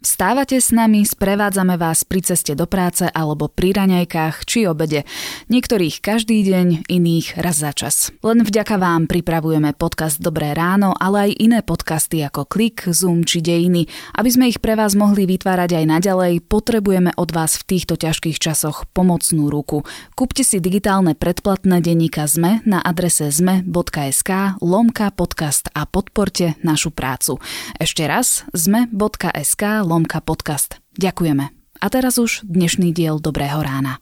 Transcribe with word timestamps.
Vstávate 0.00 0.56
s 0.56 0.72
nami, 0.72 1.04
sprevádzame 1.04 1.76
vás 1.76 2.08
pri 2.08 2.24
ceste 2.24 2.56
do 2.56 2.64
práce 2.64 3.04
alebo 3.04 3.52
pri 3.52 3.76
raňajkách 3.76 4.48
či 4.48 4.64
obede. 4.64 5.04
Niektorých 5.52 6.00
každý 6.00 6.40
deň, 6.40 6.88
iných 6.88 7.36
raz 7.36 7.60
za 7.60 7.76
čas. 7.76 8.08
Len 8.24 8.40
vďaka 8.40 8.80
vám 8.80 9.04
pripravujeme 9.04 9.76
podcast 9.76 10.16
Dobré 10.16 10.56
ráno, 10.56 10.96
ale 10.96 11.28
aj 11.28 11.44
iné 11.44 11.60
podcasty 11.60 12.24
ako 12.24 12.48
Klik, 12.48 12.88
Zoom 12.88 13.28
či 13.28 13.44
Dejiny. 13.44 13.92
Aby 14.16 14.28
sme 14.32 14.48
ich 14.48 14.64
pre 14.64 14.72
vás 14.72 14.96
mohli 14.96 15.28
vytvárať 15.28 15.84
aj 15.84 15.84
naďalej, 15.92 16.48
potrebujeme 16.48 17.12
od 17.20 17.28
vás 17.36 17.60
v 17.60 17.76
týchto 17.76 18.00
ťažkých 18.00 18.40
časoch 18.40 18.88
pomocnú 18.96 19.52
ruku. 19.52 19.84
Kúpte 20.16 20.48
si 20.48 20.64
digitálne 20.64 21.12
predplatné 21.12 21.84
denníka 21.84 22.24
ZME 22.24 22.64
na 22.64 22.80
adrese 22.80 23.28
zme.sk 23.28 24.56
lomka 24.64 25.12
podcast 25.12 25.68
a 25.76 25.84
podporte 25.84 26.56
našu 26.64 26.88
prácu. 26.88 27.36
Ešte 27.76 28.08
raz 28.08 28.48
zme.sk 28.56 29.89
lomka 29.90 30.22
podcast. 30.22 30.78
Ďakujeme. 30.94 31.50
A 31.82 31.86
teraz 31.90 32.22
už 32.22 32.46
dnešný 32.46 32.94
diel 32.94 33.18
Dobrého 33.18 33.58
rána. 33.58 33.98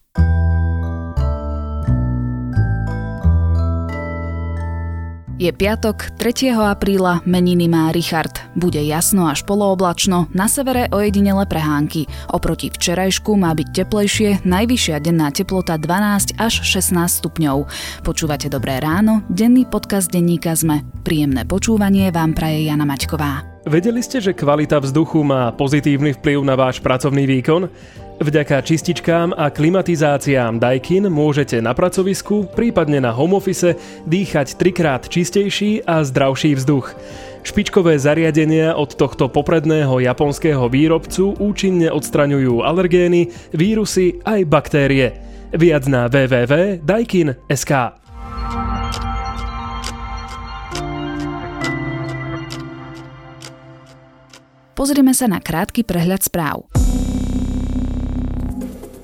Je 5.39 5.55
piatok, 5.55 6.19
3. 6.19 6.51
apríla, 6.51 7.23
meniny 7.23 7.71
má 7.71 7.95
Richard. 7.95 8.43
Bude 8.59 8.83
jasno 8.83 9.31
až 9.31 9.47
polooblačno, 9.47 10.27
na 10.35 10.51
severe 10.51 10.91
ojedinele 10.91 11.47
prehánky. 11.47 12.11
Oproti 12.35 12.75
včerajšku 12.75 13.39
má 13.39 13.55
byť 13.55 13.71
teplejšie, 13.71 14.43
najvyššia 14.43 14.99
denná 14.99 15.31
teplota 15.31 15.79
12 15.79 16.43
až 16.43 16.55
16 16.67 17.23
stupňov. 17.23 17.71
Počúvate 18.03 18.51
Dobré 18.51 18.83
ráno, 18.83 19.23
denný 19.31 19.63
podcast 19.63 20.11
denníka 20.11 20.59
ZME. 20.59 20.83
Príjemné 21.07 21.47
počúvanie 21.47 22.11
vám 22.11 22.35
praje 22.35 22.67
Jana 22.67 22.83
Maťková. 22.83 23.58
Vedeli 23.69 24.01
ste, 24.01 24.17
že 24.17 24.33
kvalita 24.33 24.81
vzduchu 24.81 25.21
má 25.21 25.53
pozitívny 25.53 26.17
vplyv 26.17 26.41
na 26.41 26.57
váš 26.57 26.81
pracovný 26.81 27.29
výkon? 27.29 27.69
Vďaka 28.17 28.65
čističkám 28.65 29.37
a 29.37 29.53
klimatizáciám 29.53 30.57
Daikin 30.57 31.13
môžete 31.13 31.61
na 31.61 31.77
pracovisku, 31.77 32.49
prípadne 32.49 32.97
na 33.05 33.13
home 33.13 33.37
office, 33.37 33.77
dýchať 34.09 34.57
trikrát 34.57 35.05
čistejší 35.05 35.85
a 35.85 36.01
zdravší 36.01 36.57
vzduch. 36.57 36.97
Špičkové 37.45 38.01
zariadenia 38.01 38.73
od 38.73 38.97
tohto 38.97 39.29
popredného 39.29 40.01
japonského 40.01 40.65
výrobcu 40.73 41.37
účinne 41.37 41.93
odstraňujú 41.93 42.65
alergény, 42.65 43.53
vírusy 43.53 44.25
aj 44.25 44.49
baktérie. 44.49 45.13
Viac 45.53 45.85
na 45.93 46.09
www.daikin.sk. 46.09 47.73
Pozrime 54.79 55.11
sa 55.11 55.27
na 55.27 55.43
krátky 55.43 55.83
prehľad 55.83 56.23
správ. 56.23 56.71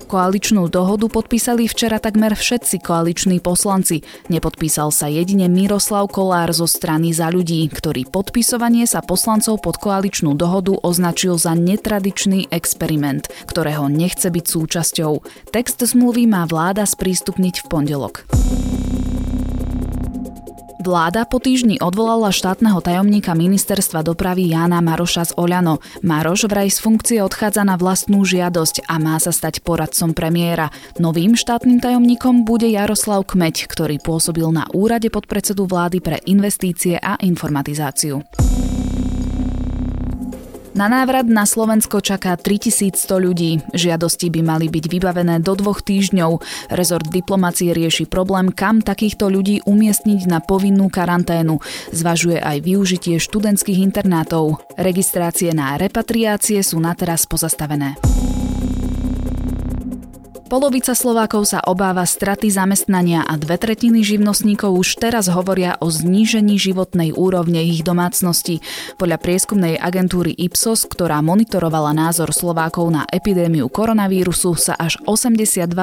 Koaličnú 0.06 0.70
dohodu 0.70 1.10
podpísali 1.10 1.66
včera 1.66 1.98
takmer 1.98 2.38
všetci 2.38 2.78
koaliční 2.78 3.42
poslanci. 3.42 4.06
Nepodpísal 4.30 4.94
sa 4.94 5.10
jedine 5.10 5.50
Miroslav 5.50 6.06
Kolár 6.14 6.54
zo 6.54 6.70
strany 6.70 7.10
za 7.10 7.26
ľudí, 7.26 7.66
ktorý 7.66 8.06
podpisovanie 8.06 8.86
sa 8.86 9.02
poslancov 9.02 9.66
pod 9.66 9.82
koaličnú 9.82 10.38
dohodu 10.38 10.78
označil 10.78 11.34
za 11.42 11.58
netradičný 11.58 12.54
experiment, 12.54 13.26
ktorého 13.50 13.90
nechce 13.90 14.30
byť 14.30 14.44
súčasťou. 14.46 15.26
Text 15.50 15.82
zmluvy 15.82 16.30
má 16.30 16.46
vláda 16.46 16.86
sprístupniť 16.86 17.54
v 17.60 17.64
pondelok. 17.66 18.14
Vláda 20.84 21.24
po 21.24 21.40
týždni 21.40 21.80
odvolala 21.80 22.28
štátneho 22.28 22.76
tajomníka 22.84 23.32
ministerstva 23.32 24.04
dopravy 24.04 24.52
Jána 24.52 24.84
Maroša 24.84 25.32
z 25.32 25.40
Oľano. 25.40 25.80
Maroš 26.04 26.44
vraj 26.44 26.68
z 26.68 26.84
funkcie 26.84 27.18
odchádza 27.24 27.64
na 27.64 27.80
vlastnú 27.80 28.20
žiadosť 28.20 28.84
a 28.84 29.00
má 29.00 29.16
sa 29.16 29.32
stať 29.32 29.64
poradcom 29.64 30.12
premiéra. 30.12 30.68
Novým 31.00 31.40
štátnym 31.40 31.80
tajomníkom 31.80 32.44
bude 32.44 32.68
Jaroslav 32.68 33.24
Kmeď, 33.24 33.64
ktorý 33.64 33.96
pôsobil 33.96 34.44
na 34.52 34.68
úrade 34.76 35.08
podpredsedu 35.08 35.64
vlády 35.64 36.04
pre 36.04 36.20
investície 36.28 37.00
a 37.00 37.16
informatizáciu. 37.16 38.20
Na 40.74 40.90
návrat 40.90 41.30
na 41.30 41.46
Slovensko 41.46 42.02
čaká 42.02 42.34
3100 42.34 43.06
ľudí. 43.22 43.62
Žiadosti 43.78 44.26
by 44.26 44.40
mali 44.42 44.66
byť 44.66 44.90
vybavené 44.90 45.38
do 45.38 45.54
dvoch 45.54 45.78
týždňov. 45.86 46.42
Rezort 46.74 47.14
diplomácie 47.14 47.70
rieši 47.70 48.10
problém, 48.10 48.50
kam 48.50 48.82
takýchto 48.82 49.30
ľudí 49.30 49.62
umiestniť 49.70 50.26
na 50.26 50.42
povinnú 50.42 50.90
karanténu. 50.90 51.62
Zvažuje 51.94 52.42
aj 52.42 52.66
využitie 52.66 53.22
študentských 53.22 53.86
internátov. 53.86 54.66
Registrácie 54.74 55.54
na 55.54 55.78
repatriácie 55.78 56.58
sú 56.66 56.82
na 56.82 56.90
teraz 56.98 57.22
pozastavené. 57.22 57.94
Polovica 60.54 60.94
Slovákov 60.94 61.50
sa 61.50 61.66
obáva 61.66 62.06
straty 62.06 62.46
zamestnania 62.46 63.26
a 63.26 63.34
dve 63.34 63.58
tretiny 63.58 64.06
živnostníkov 64.06 64.70
už 64.70 65.02
teraz 65.02 65.26
hovoria 65.26 65.74
o 65.82 65.90
znížení 65.90 66.62
životnej 66.62 67.10
úrovne 67.10 67.58
ich 67.66 67.82
domácnosti. 67.82 68.62
Podľa 68.94 69.18
prieskumnej 69.18 69.74
agentúry 69.74 70.30
Ipsos, 70.30 70.86
ktorá 70.86 71.18
monitorovala 71.26 71.90
názor 71.90 72.30
Slovákov 72.30 72.86
na 72.86 73.02
epidémiu 73.10 73.66
koronavírusu, 73.66 74.54
sa 74.54 74.78
až 74.78 74.94
82% 75.10 75.74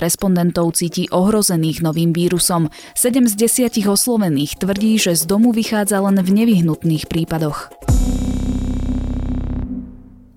respondentov 0.00 0.72
cíti 0.72 1.04
ohrozených 1.12 1.84
novým 1.84 2.16
vírusom. 2.16 2.72
7 2.96 3.28
z 3.28 3.36
10 3.76 3.76
oslovených 3.84 4.56
tvrdí, 4.56 4.96
že 4.96 5.20
z 5.20 5.28
domu 5.28 5.52
vychádza 5.52 6.00
len 6.00 6.16
v 6.24 6.32
nevyhnutných 6.32 7.12
prípadoch. 7.12 7.76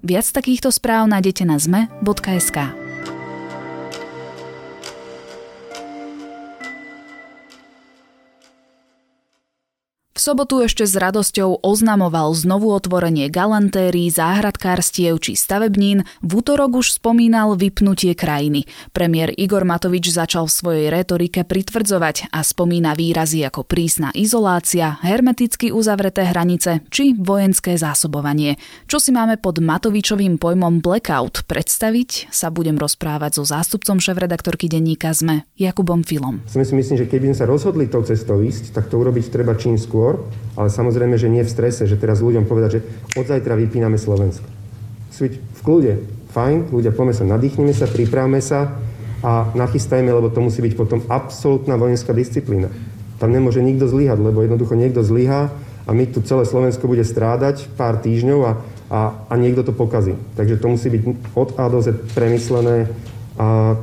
Viac 0.04 0.28
takýchto 0.28 0.75
správ 0.75 1.08
nájdete 1.08 1.48
na 1.48 1.56
zme.sk. 1.56 2.87
sobotu 10.27 10.59
ešte 10.59 10.83
s 10.83 10.91
radosťou 10.99 11.63
oznamoval 11.63 12.35
znovu 12.35 12.75
otvorenie 12.75 13.31
galantérií, 13.31 14.11
záhradkárstiev 14.11 15.23
či 15.23 15.39
stavebnín, 15.39 16.03
v 16.19 16.31
útorok 16.43 16.83
už 16.83 16.99
spomínal 16.99 17.55
vypnutie 17.55 18.11
krajiny. 18.11 18.67
Premiér 18.91 19.31
Igor 19.39 19.63
Matovič 19.63 20.11
začal 20.11 20.51
v 20.51 20.57
svojej 20.59 20.85
retorike 20.91 21.47
pritvrdzovať 21.47 22.35
a 22.35 22.43
spomína 22.43 22.91
výrazy 22.99 23.39
ako 23.47 23.63
prísna 23.63 24.11
izolácia, 24.11 24.99
hermeticky 24.99 25.71
uzavreté 25.71 26.27
hranice 26.27 26.83
či 26.91 27.15
vojenské 27.15 27.79
zásobovanie. 27.79 28.59
Čo 28.91 28.99
si 28.99 29.15
máme 29.15 29.39
pod 29.39 29.63
Matovičovým 29.63 30.44
pojmom 30.44 30.83
blackout 30.83 31.47
predstaviť, 31.47 32.35
sa 32.35 32.51
budem 32.51 32.75
rozprávať 32.75 33.39
so 33.39 33.47
zástupcom 33.47 34.03
šéf-redaktorky 34.03 34.67
denníka 34.67 35.15
ZME, 35.15 35.47
Jakubom 35.55 36.03
Filom. 36.03 36.44
Si 36.51 36.59
myslím, 36.59 36.99
že 36.99 37.07
keby 37.07 37.31
sme 37.31 37.38
sa 37.39 37.47
rozhodli 37.47 37.88
tou 37.88 38.03
cestou 38.03 38.44
ísť, 38.44 38.75
tak 38.75 38.91
to 38.91 38.99
urobiť 38.99 39.31
treba 39.31 39.55
čím 39.55 39.79
skôr, 39.79 40.16
ale 40.57 40.67
samozrejme, 40.73 41.16
že 41.16 41.31
nie 41.31 41.45
v 41.45 41.53
strese, 41.53 41.85
že 41.85 42.00
teraz 42.00 42.23
ľuďom 42.23 42.50
povedať, 42.50 42.69
že 42.79 42.83
od 43.17 43.25
zajtra 43.29 43.53
vypíname 43.57 44.00
Slovensko. 44.00 44.45
Sviť 45.13 45.33
v 45.38 45.61
kľude, 45.61 45.94
fajn, 46.33 46.73
ľudia, 46.73 46.94
poďme 46.94 47.13
sa, 47.13 47.23
nadýchneme 47.25 47.73
sa, 47.73 47.85
pripravme 47.89 48.39
sa 48.41 48.77
a 49.25 49.50
nachystajme, 49.57 50.13
lebo 50.13 50.29
to 50.29 50.41
musí 50.41 50.61
byť 50.61 50.73
potom 50.77 51.01
absolútna 51.09 51.77
vojenská 51.77 52.13
disciplína. 52.13 52.69
Tam 53.17 53.33
nemôže 53.33 53.66
nikto 53.66 53.89
zlyhať, 53.89 54.22
lebo 54.22 54.45
jednoducho 54.45 54.77
niekto 54.77 55.01
zlyhá 55.01 55.50
a 55.88 55.89
my 55.89 56.06
tu 56.06 56.22
celé 56.22 56.45
Slovensko 56.45 56.85
bude 56.85 57.01
strádať 57.01 57.66
pár 57.73 57.97
týždňov 57.97 58.39
a, 58.45 58.51
a, 58.94 59.00
a 59.25 59.33
niekto 59.39 59.66
to 59.66 59.73
pokazí. 59.73 60.13
Takže 60.38 60.61
to 60.61 60.67
musí 60.69 60.94
byť 60.94 61.01
od 61.33 61.50
A 61.57 61.66
do 61.72 61.81
Z 61.81 61.97
premyslené 62.13 62.91
a 63.41 63.77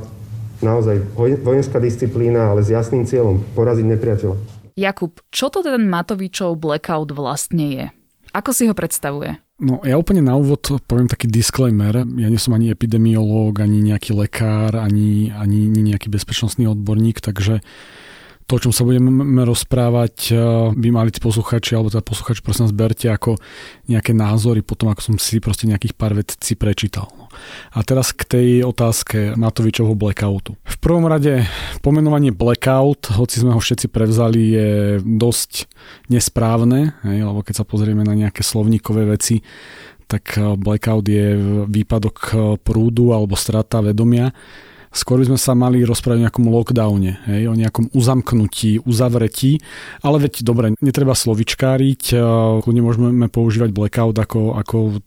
naozaj 0.63 1.03
vojenská 1.43 1.83
disciplína, 1.83 2.55
ale 2.55 2.63
s 2.63 2.71
jasným 2.71 3.03
cieľom 3.03 3.43
poraziť 3.59 3.85
nepriateľa. 3.91 4.54
Jakub, 4.75 5.23
čo 5.31 5.47
to 5.47 5.63
ten 5.63 5.87
Matovičov 5.87 6.59
blackout 6.59 7.15
vlastne 7.15 7.65
je? 7.71 7.85
Ako 8.35 8.51
si 8.51 8.67
ho 8.67 8.75
predstavuje? 8.75 9.39
No 9.55 9.79
ja 9.87 9.95
úplne 9.95 10.19
na 10.19 10.35
úvod 10.35 10.67
poviem 10.83 11.07
taký 11.07 11.31
disclaimer. 11.31 12.03
Ja 12.03 12.27
nie 12.27 12.35
som 12.35 12.51
ani 12.51 12.75
epidemiológ, 12.75 13.63
ani 13.63 13.79
nejaký 13.79 14.11
lekár, 14.11 14.75
ani, 14.75 15.31
ani 15.31 15.71
nejaký 15.71 16.11
bezpečnostný 16.11 16.67
odborník, 16.67 17.23
takže 17.23 17.63
to, 18.45 18.59
o 18.59 18.61
čom 18.61 18.75
sa 18.75 18.85
budeme 18.85 19.41
rozprávať, 19.47 20.15
eh, 20.29 20.37
by 20.75 20.87
mali 20.91 21.09
tí 21.09 21.23
posluchači, 21.23 21.73
alebo 21.73 21.89
teda 21.89 22.05
posluchači, 22.05 22.45
prosím 22.45 22.69
zberte 22.69 23.09
ako 23.09 23.39
nejaké 23.89 24.11
názory 24.13 24.61
potom, 24.61 24.91
ako 24.91 25.01
som 25.01 25.15
si 25.15 25.41
proste 25.41 25.65
nejakých 25.65 25.95
pár 25.97 26.13
vecí 26.13 26.53
prečítal. 26.59 27.09
A 27.73 27.79
teraz 27.83 28.11
k 28.11 28.23
tej 28.25 28.47
otázke 28.63 29.33
Matovičovho 29.35 29.93
blackoutu. 29.97 30.55
V 30.61 30.77
prvom 30.81 31.05
rade 31.07 31.47
pomenovanie 31.81 32.35
blackout, 32.35 33.13
hoci 33.15 33.41
sme 33.41 33.55
ho 33.55 33.61
všetci 33.61 33.87
prevzali, 33.91 34.41
je 34.53 34.69
dosť 35.01 35.67
nesprávne, 36.09 36.95
hej, 37.05 37.19
lebo 37.25 37.41
keď 37.41 37.63
sa 37.63 37.65
pozrieme 37.65 38.05
na 38.05 38.15
nejaké 38.17 38.41
slovníkové 38.43 39.05
veci, 39.09 39.41
tak 40.05 40.37
eh, 40.37 40.53
blackout 40.55 41.05
je 41.05 41.25
výpadok 41.65 42.17
eh, 42.31 42.37
prúdu 42.61 43.11
alebo 43.11 43.33
strata 43.33 43.81
vedomia 43.81 44.29
Skôr 44.95 45.19
by 45.19 45.27
sme 45.27 45.35
sa 45.35 45.51
mali 45.51 45.83
rozprávať 45.83 46.23
o 46.23 46.23
nejakom 46.23 46.47
lockdowne, 46.47 47.19
hej, 47.27 47.51
o 47.51 47.55
nejakom 47.59 47.91
uzamknutí, 47.91 48.79
uzavretí, 48.87 49.59
ale 49.99 50.23
veď 50.23 50.39
dobre, 50.47 50.71
netreba 50.79 51.11
slovičkáriť, 51.11 52.15
kľudne 52.63 52.79
môžeme 52.79 53.27
používať 53.27 53.75
blackout 53.75 54.15
ako, 54.15 54.55
ako 54.55 55.03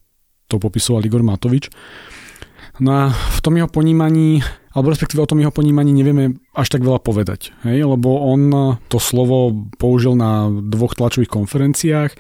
to 0.49 0.57
popisoval 0.57 1.05
Igor 1.05 1.21
Matovič. 1.21 1.69
No 2.79 2.91
a 2.95 3.03
v 3.11 3.39
tom 3.43 3.59
jeho 3.59 3.67
ponímaní, 3.67 4.41
alebo 4.71 4.95
respektíve 4.95 5.19
o 5.19 5.31
tom 5.31 5.43
jeho 5.43 5.51
ponímaní 5.51 5.91
nevieme 5.91 6.39
až 6.55 6.71
tak 6.71 6.87
veľa 6.87 7.03
povedať, 7.03 7.51
hej? 7.67 7.83
lebo 7.83 8.23
on 8.23 8.79
to 8.87 9.03
slovo 9.03 9.51
použil 9.77 10.15
na 10.15 10.47
dvoch 10.49 10.95
tlačových 10.95 11.31
konferenciách. 11.31 12.15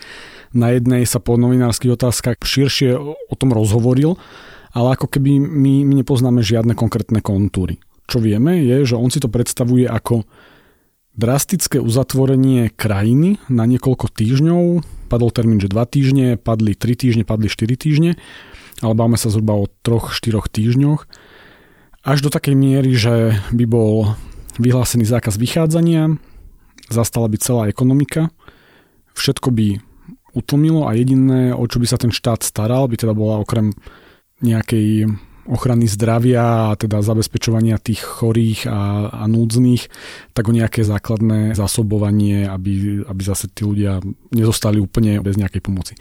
Na 0.57 0.75
jednej 0.75 1.07
sa 1.07 1.23
po 1.23 1.39
novinárskych 1.39 1.95
otázkach 1.95 2.43
širšie 2.43 2.97
o 2.99 3.35
tom 3.39 3.55
rozhovoril, 3.55 4.19
ale 4.75 4.99
ako 4.99 5.07
keby 5.07 5.39
my, 5.39 5.87
my 5.87 5.95
nepoznáme 6.03 6.43
žiadne 6.43 6.75
konkrétne 6.75 7.23
kontúry. 7.23 7.79
Čo 8.09 8.25
vieme 8.25 8.65
je, 8.65 8.89
že 8.89 8.97
on 8.97 9.13
si 9.13 9.21
to 9.21 9.29
predstavuje 9.29 9.85
ako 9.85 10.25
drastické 11.19 11.83
uzatvorenie 11.83 12.73
krajiny 12.73 13.43
na 13.53 13.69
niekoľko 13.69 14.09
týždňov. 14.11 14.98
Padol 15.09 15.33
termín, 15.33 15.59
že 15.59 15.73
2 15.73 15.81
týždne, 15.89 16.27
padli 16.37 16.77
3 16.77 16.95
týždne, 16.95 17.25
padli 17.25 17.49
4 17.49 17.65
týždne 17.75 18.21
ale 18.83 18.95
bavíme 18.95 19.19
sa 19.19 19.31
zhruba 19.31 19.59
o 19.59 19.67
3-4 19.67 20.39
týždňoch, 20.51 21.01
až 22.07 22.19
do 22.23 22.31
takej 22.31 22.55
miery, 22.55 22.95
že 22.95 23.35
by 23.51 23.65
bol 23.67 24.15
vyhlásený 24.59 25.07
zákaz 25.07 25.39
vychádzania, 25.39 26.19
zastala 26.91 27.27
by 27.27 27.37
celá 27.43 27.63
ekonomika, 27.67 28.31
všetko 29.19 29.51
by 29.51 29.67
utlmilo 30.35 30.87
a 30.87 30.95
jediné, 30.95 31.51
o 31.51 31.65
čo 31.67 31.83
by 31.83 31.87
sa 31.91 31.99
ten 31.99 32.15
štát 32.15 32.47
staral, 32.47 32.87
by 32.87 32.97
teda 32.97 33.15
bola 33.19 33.43
okrem 33.43 33.75
nejakej 34.39 35.11
ochrany 35.49 35.89
zdravia 35.89 36.73
a 36.73 36.77
teda 36.77 37.01
zabezpečovania 37.01 37.81
tých 37.81 38.05
chorých 38.05 38.69
a, 38.69 39.09
a 39.11 39.25
núdznych, 39.25 39.89
tak 40.37 40.49
o 40.49 40.57
nejaké 40.57 40.85
základné 40.85 41.57
zásobovanie, 41.57 42.45
aby, 42.45 43.03
aby 43.09 43.23
zase 43.25 43.49
tí 43.49 43.65
ľudia 43.65 44.05
nezostali 44.31 44.77
úplne 44.79 45.25
bez 45.25 45.41
nejakej 45.41 45.65
pomoci 45.65 45.97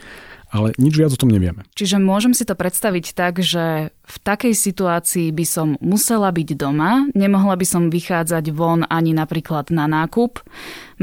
ale 0.47 0.71
nič 0.79 0.95
viac 0.95 1.11
o 1.11 1.19
tom 1.19 1.27
nevieme. 1.27 1.67
Čiže 1.75 1.99
môžem 1.99 2.31
si 2.31 2.47
to 2.47 2.55
predstaviť 2.55 3.11
tak, 3.11 3.43
že 3.43 3.91
v 3.91 4.17
takej 4.23 4.55
situácii 4.55 5.35
by 5.35 5.45
som 5.45 5.75
musela 5.83 6.31
byť 6.31 6.49
doma, 6.55 7.11
nemohla 7.11 7.59
by 7.59 7.67
som 7.67 7.91
vychádzať 7.91 8.55
von 8.55 8.87
ani 8.87 9.11
napríklad 9.11 9.69
na 9.75 9.91
nákup, 9.91 10.39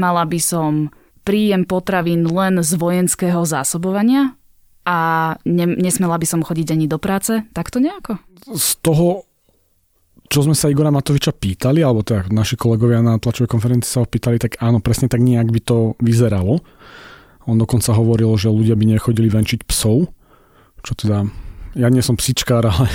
mala 0.01 0.25
by 0.25 0.39
som 0.41 0.89
príjem 1.25 1.65
potravín 1.65 2.25
len 2.25 2.61
z 2.61 2.77
vojenského 2.77 3.41
zásobovania 3.45 4.33
a 4.85 4.97
ne, 5.45 5.65
nesmela 5.77 6.17
by 6.17 6.27
som 6.29 6.45
chodiť 6.45 6.77
ani 6.77 6.85
do 6.85 7.01
práce, 7.01 7.41
takto 7.53 7.81
nejako? 7.81 8.21
Z 8.43 8.83
toho 8.83 9.23
čo 10.25 10.41
sme 10.41 10.57
sa 10.57 10.73
Igora 10.73 10.89
Matoviča 10.89 11.31
pýtali, 11.37 11.85
alebo 11.85 12.01
teda 12.01 12.33
naši 12.33 12.57
kolegovia 12.57 12.99
na 13.05 13.21
tlačovej 13.21 13.49
konferencii 13.49 13.89
sa 13.89 14.01
ho 14.01 14.07
pýtali, 14.09 14.41
tak 14.41 14.57
áno, 14.57 14.81
presne 14.81 15.05
tak 15.05 15.21
nejak 15.21 15.53
by 15.53 15.61
to 15.61 15.77
vyzeralo. 16.01 16.65
On 17.45 17.55
dokonca 17.55 17.93
hovoril, 17.93 18.33
že 18.33 18.49
ľudia 18.49 18.73
by 18.73 18.97
nechodili 18.97 19.29
venčiť 19.29 19.69
psov, 19.69 20.09
čo 20.81 20.91
teda, 20.97 21.29
ja 21.77 21.87
nie 21.93 22.01
som 22.01 22.17
psičkár, 22.17 22.65
ale 22.73 22.89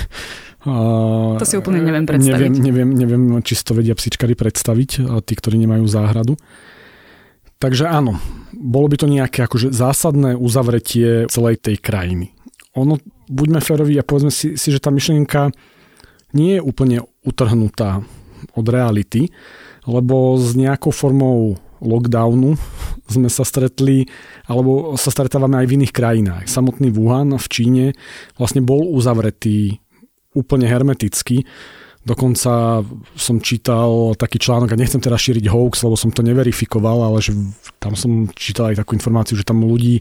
to 1.38 1.46
si 1.46 1.54
úplne 1.54 1.86
neviem 1.86 2.04
predstaviť. 2.04 2.50
Neviem, 2.50 2.54
neviem, 2.58 2.90
neviem 2.92 3.22
či 3.46 3.54
si 3.54 3.62
to 3.62 3.78
vedia 3.78 3.94
psičkári 3.94 4.34
predstaviť, 4.34 5.22
tí, 5.22 5.32
ktorí 5.38 5.54
nemajú 5.54 5.86
záhradu. 5.86 6.34
Takže 7.60 7.86
áno, 7.86 8.16
bolo 8.56 8.88
by 8.88 8.96
to 8.96 9.06
nejaké 9.06 9.44
akože 9.44 9.70
zásadné 9.70 10.32
uzavretie 10.34 11.28
celej 11.28 11.60
tej 11.60 11.76
krajiny. 11.78 12.32
Ono, 12.78 12.98
buďme 13.26 13.58
féroví 13.58 13.98
a 13.98 14.06
povedzme 14.06 14.30
si, 14.30 14.54
si, 14.54 14.68
že 14.70 14.78
tá 14.78 14.94
myšlienka 14.94 15.50
nie 16.34 16.58
je 16.58 16.62
úplne 16.62 17.02
utrhnutá 17.26 18.06
od 18.54 18.66
reality, 18.70 19.34
lebo 19.90 20.38
s 20.38 20.54
nejakou 20.54 20.94
formou 20.94 21.58
lockdownu 21.82 22.54
sme 23.14 23.28
sa 23.32 23.42
stretli, 23.42 24.06
alebo 24.46 24.94
sa 24.94 25.10
stretávame 25.10 25.58
aj 25.64 25.66
v 25.66 25.74
iných 25.82 25.96
krajinách. 25.96 26.44
Samotný 26.46 26.94
Wuhan 26.94 27.34
v 27.34 27.46
Číne 27.50 27.84
vlastne 28.38 28.62
bol 28.62 28.86
uzavretý 28.86 29.82
úplne 30.30 30.70
hermeticky. 30.70 31.42
Dokonca 32.00 32.80
som 33.12 33.36
čítal 33.44 34.16
taký 34.16 34.40
článok, 34.40 34.72
a 34.72 34.80
nechcem 34.80 35.04
teraz 35.04 35.20
šíriť 35.20 35.52
hoax, 35.52 35.84
lebo 35.84 36.00
som 36.00 36.08
to 36.08 36.24
neverifikoval, 36.24 37.04
ale 37.04 37.20
že 37.20 37.36
tam 37.76 37.92
som 37.92 38.24
čítal 38.32 38.72
aj 38.72 38.80
takú 38.80 38.96
informáciu, 38.96 39.36
že 39.36 39.44
tam 39.44 39.60
ľudí, 39.60 40.00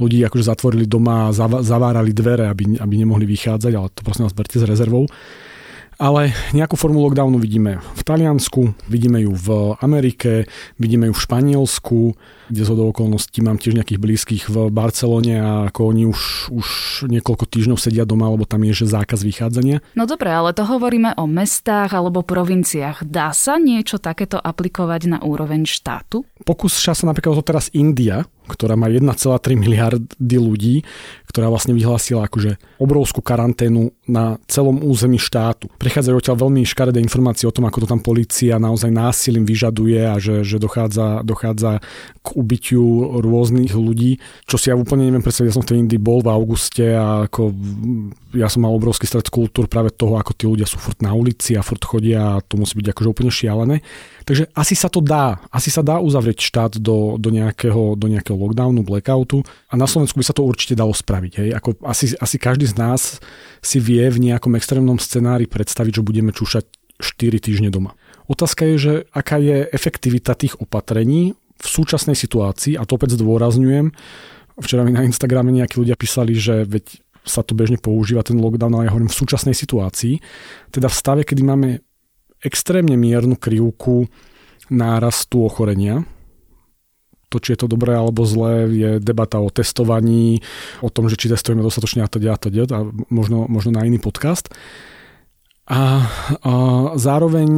ľudí 0.00 0.24
akože 0.24 0.48
zatvorili 0.48 0.88
doma 0.88 1.28
a 1.28 1.36
zavárali 1.60 2.16
dvere, 2.16 2.48
aby, 2.48 2.80
aby 2.80 2.94
nemohli 2.96 3.28
vychádzať, 3.28 3.72
ale 3.76 3.92
to 3.92 4.00
prosím 4.00 4.24
vás 4.24 4.32
berte 4.32 4.56
s 4.56 4.64
rezervou. 4.64 5.04
Ale 5.98 6.34
nejakú 6.50 6.74
formu 6.74 6.98
lockdownu 7.02 7.38
vidíme 7.38 7.78
v 7.78 8.02
Taliansku, 8.02 8.74
vidíme 8.90 9.22
ju 9.22 9.32
v 9.34 9.78
Amerike, 9.78 10.50
vidíme 10.76 11.10
ju 11.10 11.14
v 11.14 11.22
Španielsku, 11.22 12.00
kde 12.50 12.62
z 12.66 12.70
okolností 12.70 13.40
mám 13.40 13.56
tiež 13.56 13.78
nejakých 13.78 14.02
blízkych 14.02 14.44
v 14.50 14.68
Barcelone 14.68 15.34
a 15.40 15.50
ako 15.72 15.80
oni 15.94 16.04
už, 16.10 16.20
už 16.52 16.68
niekoľko 17.08 17.44
týždňov 17.48 17.78
sedia 17.80 18.04
doma, 18.04 18.28
lebo 18.28 18.44
tam 18.44 18.66
je 18.66 18.84
že 18.84 18.90
zákaz 18.90 19.22
vychádzania. 19.22 19.80
No 19.94 20.04
dobre, 20.04 20.28
ale 20.28 20.52
to 20.52 20.66
hovoríme 20.66 21.16
o 21.16 21.24
mestách 21.30 21.94
alebo 21.94 22.26
provinciách. 22.26 23.06
Dá 23.06 23.30
sa 23.32 23.56
niečo 23.56 24.02
takéto 24.02 24.36
aplikovať 24.36 25.00
na 25.08 25.18
úroveň 25.22 25.64
štátu? 25.64 26.26
Pokúša 26.44 26.92
sa 26.92 27.04
napríklad 27.08 27.40
to 27.40 27.44
teraz 27.54 27.70
India, 27.72 28.26
ktorá 28.46 28.76
má 28.76 28.92
1,3 28.92 29.10
miliardy 29.56 30.36
ľudí, 30.36 30.84
ktorá 31.34 31.50
vlastne 31.50 31.74
vyhlásila 31.74 32.30
akože 32.30 32.78
obrovskú 32.78 33.18
karanténu 33.18 33.90
na 34.06 34.38
celom 34.46 34.78
území 34.86 35.18
štátu. 35.18 35.66
Prechádzajú 35.82 36.14
odtiaľ 36.14 36.36
veľmi 36.46 36.62
škaredé 36.62 37.02
informácie 37.02 37.50
o 37.50 37.54
tom, 37.54 37.66
ako 37.66 37.82
to 37.82 37.90
tam 37.90 37.98
policia 37.98 38.62
naozaj 38.62 38.94
násilím 38.94 39.42
vyžaduje 39.42 39.98
a 39.98 40.14
že, 40.22 40.46
že 40.46 40.62
dochádza, 40.62 41.26
dochádza 41.26 41.82
k 42.22 42.26
ubytiu 42.38 43.18
rôznych 43.18 43.74
ľudí, 43.74 44.22
čo 44.46 44.60
si 44.60 44.70
ja 44.70 44.78
úplne 44.78 45.10
neviem 45.10 45.26
predstaviť. 45.26 45.50
Ja 45.50 45.56
som 45.58 45.66
v 45.66 45.74
Indii 45.74 45.98
bol 45.98 46.22
v 46.22 46.30
auguste 46.30 46.94
a 46.94 47.26
ako 47.26 47.50
ja 48.34 48.46
som 48.46 48.66
mal 48.66 48.74
obrovský 48.74 49.06
stred 49.10 49.26
kultúr 49.30 49.66
práve 49.66 49.90
toho, 49.90 50.18
ako 50.18 50.32
tí 50.38 50.44
ľudia 50.46 50.66
sú 50.70 50.78
furt 50.78 51.02
na 51.02 51.14
ulici 51.14 51.58
a 51.58 51.66
furt 51.66 51.82
chodia 51.82 52.38
a 52.38 52.42
to 52.46 52.58
musí 52.58 52.78
byť 52.78 52.94
akože 52.94 53.08
úplne 53.10 53.30
šialené. 53.34 53.76
Takže 54.24 54.50
asi 54.54 54.74
sa 54.74 54.88
to 54.90 55.04
dá. 55.04 55.42
Asi 55.52 55.68
sa 55.68 55.84
dá 55.84 55.98
uzavrieť 55.98 56.42
štát 56.42 56.72
do, 56.78 57.20
do, 57.20 57.28
nejakého, 57.30 57.94
do 57.94 58.06
nejakého 58.08 58.33
lockdownu, 58.34 58.82
blackoutu 58.82 59.42
a 59.70 59.74
na 59.78 59.86
Slovensku 59.88 60.18
by 60.20 60.26
sa 60.26 60.36
to 60.36 60.46
určite 60.46 60.74
dalo 60.74 60.92
spraviť. 60.92 61.32
Hej. 61.40 61.48
Ako 61.56 61.78
asi, 61.86 62.14
asi 62.18 62.36
každý 62.36 62.66
z 62.68 62.74
nás 62.76 63.22
si 63.62 63.78
vie 63.78 64.04
v 64.10 64.30
nejakom 64.30 64.54
extrémnom 64.58 64.98
scenári 64.98 65.46
predstaviť, 65.48 66.02
že 66.02 66.06
budeme 66.06 66.30
čúšať 66.34 66.66
4 66.98 67.38
týždne 67.42 67.70
doma. 67.74 67.98
Otázka 68.30 68.64
je, 68.74 68.76
že 68.78 68.92
aká 69.12 69.36
je 69.42 69.68
efektivita 69.68 70.32
tých 70.38 70.56
opatrení 70.62 71.36
v 71.60 71.66
súčasnej 71.66 72.16
situácii, 72.16 72.76
a 72.78 72.84
to 72.84 72.96
opäť 72.96 73.16
zdôrazňujem, 73.20 73.92
včera 74.60 74.86
mi 74.86 74.94
na 74.94 75.02
Instagrame 75.02 75.50
nejakí 75.50 75.80
ľudia 75.80 75.98
písali, 75.98 76.34
že 76.36 76.62
veď 76.66 77.02
sa 77.24 77.40
to 77.40 77.56
bežne 77.56 77.80
používa 77.80 78.20
ten 78.20 78.36
lockdown, 78.36 78.76
ale 78.76 78.84
ja 78.86 78.92
hovorím 78.92 79.08
v 79.08 79.16
súčasnej 79.16 79.56
situácii, 79.56 80.20
teda 80.70 80.92
v 80.92 80.98
stave, 80.98 81.22
kedy 81.24 81.42
máme 81.42 81.80
extrémne 82.44 82.94
miernu 83.00 83.40
krivku 83.40 84.04
nárastu 84.68 85.44
ochorenia. 85.44 86.04
To, 87.34 87.42
či 87.42 87.58
je 87.58 87.66
to 87.66 87.68
dobré 87.68 87.98
alebo 87.98 88.22
zlé, 88.22 88.70
je 88.70 88.90
debata 89.02 89.42
o 89.42 89.50
testovaní, 89.50 90.38
o 90.78 90.88
tom, 90.88 91.10
že 91.10 91.18
či 91.18 91.26
testujeme 91.26 91.66
dostatočne 91.66 92.06
a 92.06 92.08
teda 92.08 92.34
a 92.34 92.38
teda 92.38 92.62
a 92.70 92.86
možno, 93.10 93.50
možno 93.50 93.74
na 93.74 93.82
iný 93.82 93.98
podcast. 93.98 94.54
A, 95.66 96.06
a 96.44 96.52
zároveň 96.94 97.50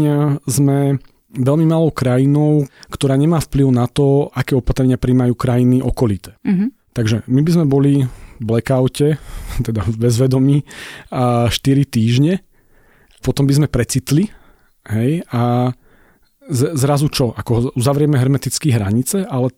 sme 0.48 0.96
veľmi 1.36 1.66
malou 1.68 1.92
krajinou, 1.92 2.64
ktorá 2.88 3.18
nemá 3.20 3.42
vplyv 3.44 3.68
na 3.68 3.84
to, 3.84 4.32
aké 4.32 4.56
opatrenia 4.56 4.96
príjmajú 4.96 5.36
krajiny 5.36 5.84
okolité. 5.84 6.38
Mm-hmm. 6.46 6.68
Takže 6.96 7.16
my 7.28 7.40
by 7.44 7.50
sme 7.52 7.66
boli 7.68 7.92
v 8.40 8.42
blackoute, 8.42 9.20
teda 9.66 9.84
v 9.84 9.94
bezvedomí, 10.00 10.56
a 11.12 11.52
4 11.52 11.84
týždne, 11.84 12.40
potom 13.20 13.44
by 13.44 13.52
sme 13.58 13.68
precitli 13.68 14.32
Hej, 14.86 15.26
a 15.34 15.74
zrazu 16.78 17.10
čo? 17.10 17.34
Ako 17.34 17.74
uzavrieme 17.74 18.14
hermetické 18.14 18.70
hranice, 18.70 19.26
ale 19.26 19.50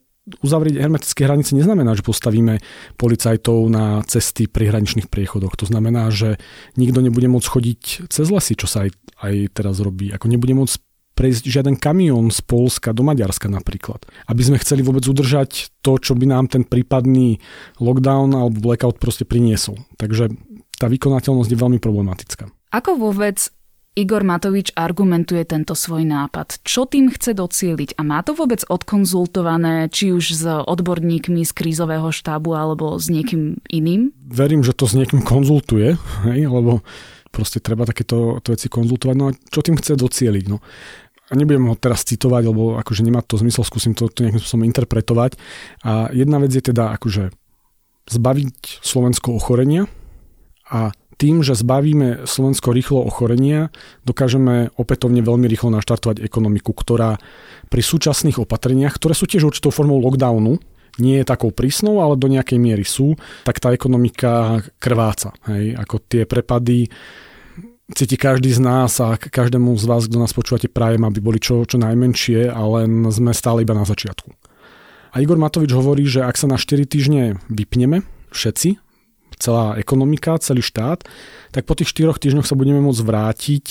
uzavrieť 0.45 0.81
hermetické 0.81 1.27
hranice 1.27 1.57
neznamená, 1.57 1.97
že 1.97 2.07
postavíme 2.07 2.61
policajtov 3.01 3.59
na 3.69 4.01
cesty 4.05 4.47
pri 4.47 4.71
hraničných 4.71 5.11
priechodoch. 5.11 5.57
To 5.59 5.67
znamená, 5.67 6.09
že 6.13 6.37
nikto 6.79 7.01
nebude 7.01 7.27
môcť 7.27 7.49
chodiť 7.49 7.83
cez 8.13 8.27
lesy, 8.29 8.55
čo 8.55 8.71
sa 8.71 8.87
aj, 8.87 8.91
aj 9.25 9.35
teraz 9.57 9.81
robí. 9.83 10.13
Ako 10.15 10.31
nebude 10.31 10.55
môcť 10.55 10.79
prejsť 11.19 11.51
žiaden 11.51 11.75
kamión 11.75 12.31
z 12.31 12.39
Polska 12.47 12.95
do 12.95 13.03
Maďarska 13.03 13.51
napríklad. 13.51 14.07
Aby 14.31 14.43
sme 14.47 14.63
chceli 14.63 14.87
vôbec 14.87 15.03
udržať 15.03 15.75
to, 15.83 15.99
čo 15.99 16.15
by 16.15 16.31
nám 16.31 16.47
ten 16.47 16.63
prípadný 16.63 17.43
lockdown 17.83 18.39
alebo 18.39 18.71
blackout 18.71 19.03
proste 19.03 19.27
priniesol. 19.27 19.83
Takže 19.99 20.31
tá 20.79 20.87
vykonateľnosť 20.87 21.51
je 21.51 21.59
veľmi 21.59 21.83
problematická. 21.83 22.47
Ako 22.71 22.95
vôbec 22.95 23.51
Igor 23.99 24.23
Matovič 24.23 24.71
argumentuje 24.79 25.43
tento 25.43 25.75
svoj 25.75 26.07
nápad. 26.07 26.63
Čo 26.63 26.87
tým 26.87 27.11
chce 27.11 27.35
docieliť? 27.35 27.99
A 27.99 28.07
má 28.07 28.23
to 28.23 28.39
vôbec 28.39 28.63
odkonzultované, 28.71 29.91
či 29.91 30.15
už 30.15 30.25
s 30.39 30.47
odborníkmi 30.47 31.43
z 31.43 31.51
krízového 31.51 32.15
štábu 32.15 32.55
alebo 32.55 32.95
s 32.95 33.11
niekým 33.11 33.59
iným? 33.67 34.15
Verím, 34.31 34.63
že 34.63 34.71
to 34.71 34.87
s 34.87 34.95
niekým 34.95 35.27
konzultuje, 35.27 35.99
hej, 36.31 36.41
lebo 36.47 36.87
proste 37.35 37.59
treba 37.59 37.83
takéto 37.83 38.39
to 38.39 38.55
veci 38.55 38.71
konzultovať. 38.71 39.17
No 39.19 39.35
a 39.35 39.37
čo 39.51 39.67
tým 39.67 39.75
chce 39.75 39.99
docieliť? 39.99 40.45
No, 40.47 40.63
a 41.29 41.33
nebudem 41.35 41.67
ho 41.67 41.75
teraz 41.75 42.07
citovať, 42.07 42.43
lebo 42.55 42.79
akože 42.79 43.03
nemá 43.03 43.21
to 43.27 43.35
zmysel, 43.35 43.67
skúsim 43.67 43.99
to, 43.99 44.07
to 44.09 44.23
nejakým 44.23 44.39
spôsobom 44.39 44.65
interpretovať. 44.65 45.35
A 45.83 46.09
jedna 46.15 46.39
vec 46.39 46.55
je 46.55 46.63
teda 46.63 46.95
akože 46.95 47.35
zbaviť 48.09 48.81
Slovensko 48.81 49.37
ochorenia 49.37 49.85
A 50.69 50.93
tým, 51.19 51.43
že 51.43 51.59
zbavíme 51.59 52.25
Slovensko 52.25 52.71
rýchlo 52.71 53.03
ochorenia, 53.03 53.75
dokážeme 54.07 54.71
opätovne 54.79 55.19
veľmi 55.21 55.51
rýchlo 55.51 55.75
naštartovať 55.75 56.23
ekonomiku, 56.23 56.71
ktorá 56.71 57.19
pri 57.67 57.83
súčasných 57.83 58.39
opatreniach, 58.39 58.95
ktoré 58.95 59.19
sú 59.19 59.27
tiež 59.27 59.51
určitou 59.51 59.75
formou 59.75 59.99
lockdownu, 59.99 60.63
nie 60.99 61.23
je 61.23 61.27
takou 61.27 61.55
prísnou, 61.55 62.03
ale 62.03 62.19
do 62.19 62.27
nejakej 62.27 62.59
miery 62.59 62.83
sú, 62.83 63.15
tak 63.47 63.63
tá 63.63 63.71
ekonomika 63.71 64.63
krváca. 64.83 65.35
Hej? 65.47 65.79
Ako 65.79 66.03
tie 66.03 66.27
prepady 66.27 66.91
cíti 67.95 68.17
každý 68.21 68.53
z 68.53 68.61
nás 68.61 68.99
a 69.01 69.17
každému 69.17 69.79
z 69.79 69.85
vás, 69.89 70.11
kto 70.11 70.19
nás 70.21 70.35
počúvate, 70.35 70.69
prajem, 70.69 71.07
aby 71.07 71.19
boli 71.23 71.39
čo, 71.41 71.65
čo 71.65 71.81
najmenšie, 71.81 72.51
ale 72.51 72.85
sme 73.15 73.33
stále 73.33 73.65
iba 73.65 73.73
na 73.73 73.87
začiatku. 73.87 74.29
A 75.15 75.25
Igor 75.25 75.41
Matovič 75.41 75.73
hovorí, 75.73 76.05
že 76.05 76.21
ak 76.21 76.37
sa 76.37 76.51
na 76.51 76.61
4 76.61 76.85
týždne 76.85 77.41
vypneme, 77.49 78.05
všetci, 78.29 78.88
celá 79.39 79.79
ekonomika, 79.79 80.39
celý 80.43 80.61
štát, 80.61 81.07
tak 81.55 81.65
po 81.65 81.79
tých 81.79 81.95
4 81.95 82.13
týždňoch 82.19 82.47
sa 82.47 82.59
budeme 82.59 82.83
môcť 82.83 83.03
vrátiť 83.07 83.67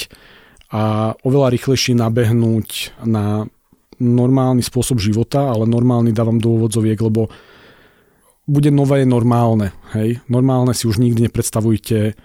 a 0.74 1.16
oveľa 1.24 1.54
rýchlejšie 1.56 1.96
nabehnúť 1.96 3.00
na 3.08 3.48
normálny 3.98 4.62
spôsob 4.62 5.02
života, 5.02 5.48
ale 5.50 5.66
normálny 5.66 6.14
dávam 6.14 6.38
do 6.38 6.54
úvodzoviek, 6.60 7.00
lebo 7.02 7.32
bude 8.48 8.72
nové 8.72 9.04
normálne. 9.04 9.76
Hej? 9.92 10.24
Normálne 10.32 10.72
si 10.72 10.88
už 10.88 11.04
nikdy 11.04 11.28
nepredstavujte 11.28 12.16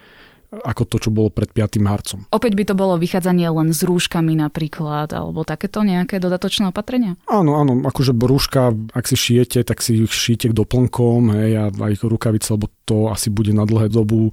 ako 0.52 0.84
to, 0.84 0.96
čo 1.08 1.10
bolo 1.10 1.32
pred 1.32 1.48
5. 1.48 1.80
marcom. 1.80 2.28
Opäť 2.28 2.52
by 2.52 2.64
to 2.68 2.74
bolo 2.76 3.00
vychádzanie 3.00 3.48
len 3.48 3.72
s 3.72 3.80
rúškami 3.80 4.36
napríklad, 4.36 5.08
alebo 5.16 5.48
takéto 5.48 5.80
nejaké 5.80 6.20
dodatočné 6.20 6.68
opatrenia? 6.68 7.16
Áno, 7.24 7.56
áno, 7.56 7.80
akože 7.88 8.12
rúška, 8.12 8.76
ak 8.92 9.04
si 9.08 9.16
šijete, 9.16 9.64
tak 9.64 9.80
si 9.80 10.04
ich 10.04 10.12
šijete 10.12 10.52
k 10.52 10.58
doplnkom, 10.60 11.32
hej, 11.32 11.50
a 11.56 11.64
aj 11.72 12.04
rukavice, 12.04 12.52
lebo 12.52 12.68
to 12.84 13.08
asi 13.08 13.32
bude 13.32 13.56
na 13.56 13.64
dlhé 13.64 13.88
dobu 13.88 14.28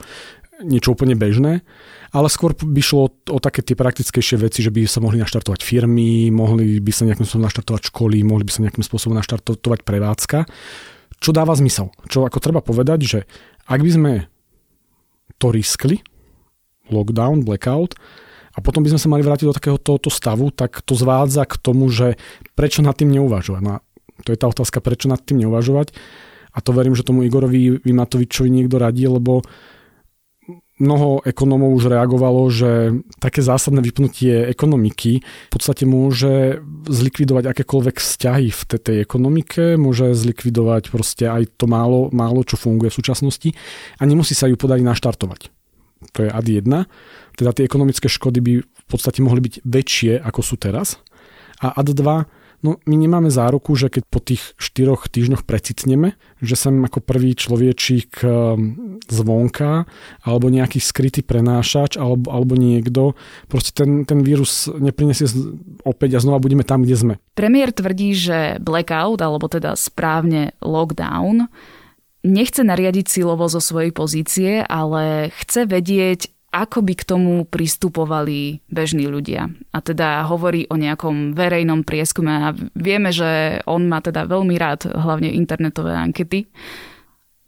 niečo 0.60 0.92
úplne 0.92 1.16
bežné. 1.16 1.64
Ale 2.12 2.28
skôr 2.28 2.52
by 2.52 2.82
šlo 2.84 3.08
o, 3.08 3.10
o 3.32 3.38
také 3.40 3.64
tie 3.64 3.80
praktickejšie 3.80 4.44
veci, 4.44 4.60
že 4.60 4.74
by 4.74 4.84
sa 4.90 5.00
mohli 5.00 5.22
naštartovať 5.24 5.64
firmy, 5.64 6.28
mohli 6.36 6.84
by 6.84 6.92
sa 6.92 7.08
nejakým 7.08 7.24
spôsobom 7.24 7.48
naštartovať 7.48 7.82
školy, 7.94 8.28
mohli 8.28 8.44
by 8.44 8.52
sa 8.52 8.64
nejakým 8.68 8.84
spôsobom 8.84 9.16
naštartovať 9.16 9.80
prevádzka. 9.88 10.44
Čo 11.20 11.32
dáva 11.32 11.56
zmysel? 11.56 11.96
Čo 12.12 12.28
ako 12.28 12.44
treba 12.44 12.60
povedať, 12.60 13.00
že 13.08 13.20
ak 13.70 13.80
by 13.80 13.92
sme 13.92 14.12
to 15.40 15.56
riskli, 15.56 16.04
lockdown, 16.92 17.48
blackout, 17.48 17.96
a 18.54 18.60
potom 18.60 18.84
by 18.84 18.92
sme 18.92 19.00
sa 19.00 19.08
mali 19.08 19.24
vrátiť 19.24 19.48
do 19.48 19.56
takého 19.56 19.80
tohoto 19.80 20.12
stavu, 20.12 20.52
tak 20.52 20.84
to 20.84 20.92
zvádza 20.92 21.48
k 21.48 21.56
tomu, 21.64 21.88
že 21.88 22.20
prečo 22.60 22.84
nad 22.84 22.92
tým 22.92 23.08
neuvažovať. 23.16 23.62
No 23.64 23.80
to 24.28 24.36
je 24.36 24.40
tá 24.40 24.52
otázka, 24.52 24.84
prečo 24.84 25.08
nad 25.08 25.22
tým 25.24 25.48
neuvažovať. 25.48 25.96
A 26.52 26.60
to 26.60 26.76
verím, 26.76 26.98
že 26.98 27.08
tomu 27.08 27.24
Igorovi 27.24 27.80
Vimatovičovi 27.80 28.50
niekto 28.52 28.82
radí, 28.82 29.08
lebo 29.08 29.46
mnoho 30.80 31.22
ekonómov 31.28 31.76
už 31.76 31.92
reagovalo, 31.92 32.48
že 32.48 33.04
také 33.20 33.44
zásadné 33.44 33.84
vypnutie 33.84 34.48
ekonomiky 34.48 35.22
v 35.22 35.52
podstate 35.52 35.84
môže 35.84 36.64
zlikvidovať 36.88 37.52
akékoľvek 37.52 37.96
vzťahy 38.00 38.48
v 38.50 38.62
tej 38.80 38.98
ekonomike, 39.04 39.76
môže 39.76 40.16
zlikvidovať 40.16 40.90
proste 40.90 41.28
aj 41.28 41.60
to 41.60 41.68
málo, 41.68 42.08
málo, 42.16 42.42
čo 42.48 42.56
funguje 42.56 42.90
v 42.90 42.98
súčasnosti 42.98 43.50
a 44.00 44.08
nemusí 44.08 44.34
sa 44.34 44.48
ju 44.48 44.56
podať 44.56 44.82
naštartovať. 44.82 45.52
To 46.16 46.24
je 46.24 46.30
ad 46.32 46.48
1. 46.48 46.64
Teda 47.36 47.52
tie 47.52 47.68
ekonomické 47.68 48.08
škody 48.08 48.40
by 48.40 48.54
v 48.64 48.86
podstate 48.88 49.20
mohli 49.20 49.44
byť 49.44 49.68
väčšie, 49.68 50.24
ako 50.24 50.40
sú 50.40 50.56
teraz. 50.56 50.96
A 51.60 51.76
ad 51.76 51.92
2 51.92 52.39
No 52.60 52.76
my 52.84 52.96
nemáme 53.00 53.32
záruku, 53.32 53.72
že 53.80 53.88
keď 53.88 54.04
po 54.12 54.20
tých 54.20 54.56
štyroch 54.60 55.08
týždňoch 55.08 55.48
precitneme, 55.48 56.20
že 56.44 56.60
sem 56.60 56.76
ako 56.84 57.00
prvý 57.00 57.32
človečík 57.32 58.20
ehm, 58.20 59.00
zvonka 59.08 59.88
alebo 60.28 60.52
nejaký 60.52 60.84
skrytý 60.84 61.24
prenášač 61.24 61.96
alebo, 61.96 62.28
alebo 62.28 62.60
niekto, 62.60 63.16
proste 63.48 63.72
ten, 63.72 64.04
ten 64.04 64.20
vírus 64.28 64.68
neprinesie 64.68 65.32
opäť 65.88 66.20
a 66.20 66.24
znova 66.24 66.44
budeme 66.44 66.68
tam, 66.68 66.84
kde 66.84 66.96
sme. 67.00 67.14
Premiér 67.40 67.72
tvrdí, 67.72 68.12
že 68.12 68.60
blackout, 68.60 69.24
alebo 69.24 69.48
teda 69.48 69.80
správne 69.80 70.52
lockdown, 70.60 71.48
nechce 72.28 72.62
nariadiť 72.64 73.06
silovo 73.08 73.48
zo 73.48 73.64
svojej 73.64 73.96
pozície, 73.96 74.60
ale 74.68 75.32
chce 75.32 75.64
vedieť, 75.64 76.39
ako 76.50 76.82
by 76.82 76.94
k 76.98 77.08
tomu 77.08 77.46
pristupovali 77.46 78.66
bežní 78.70 79.06
ľudia. 79.06 79.54
A 79.70 79.80
teda 79.86 80.26
hovorí 80.26 80.66
o 80.70 80.76
nejakom 80.76 81.38
verejnom 81.38 81.86
prieskume 81.86 82.32
a 82.34 82.48
vieme, 82.74 83.14
že 83.14 83.62
on 83.70 83.86
má 83.86 84.02
teda 84.02 84.26
veľmi 84.26 84.58
rád 84.58 84.90
hlavne 84.90 85.30
internetové 85.30 85.94
ankety. 85.94 86.50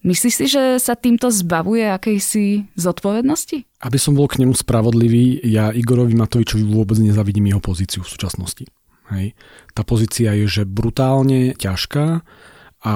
Myslíš 0.01 0.33
si, 0.33 0.45
že 0.49 0.81
sa 0.81 0.97
týmto 0.97 1.29
zbavuje 1.29 1.85
akejsi 1.85 2.73
zodpovednosti? 2.73 3.85
Aby 3.85 3.97
som 4.01 4.17
bol 4.17 4.25
k 4.25 4.41
nemu 4.41 4.57
spravodlivý, 4.57 5.45
ja 5.45 5.69
Igorovi 5.69 6.17
Matovičovi 6.17 6.65
vôbec 6.65 6.97
nezavidím 6.97 7.53
jeho 7.53 7.61
pozíciu 7.61 8.01
v 8.01 8.09
súčasnosti. 8.09 8.65
Hej. 9.13 9.37
Tá 9.77 9.85
pozícia 9.85 10.33
je, 10.33 10.49
že 10.49 10.63
brutálne 10.65 11.53
ťažká 11.53 12.25
a 12.81 12.93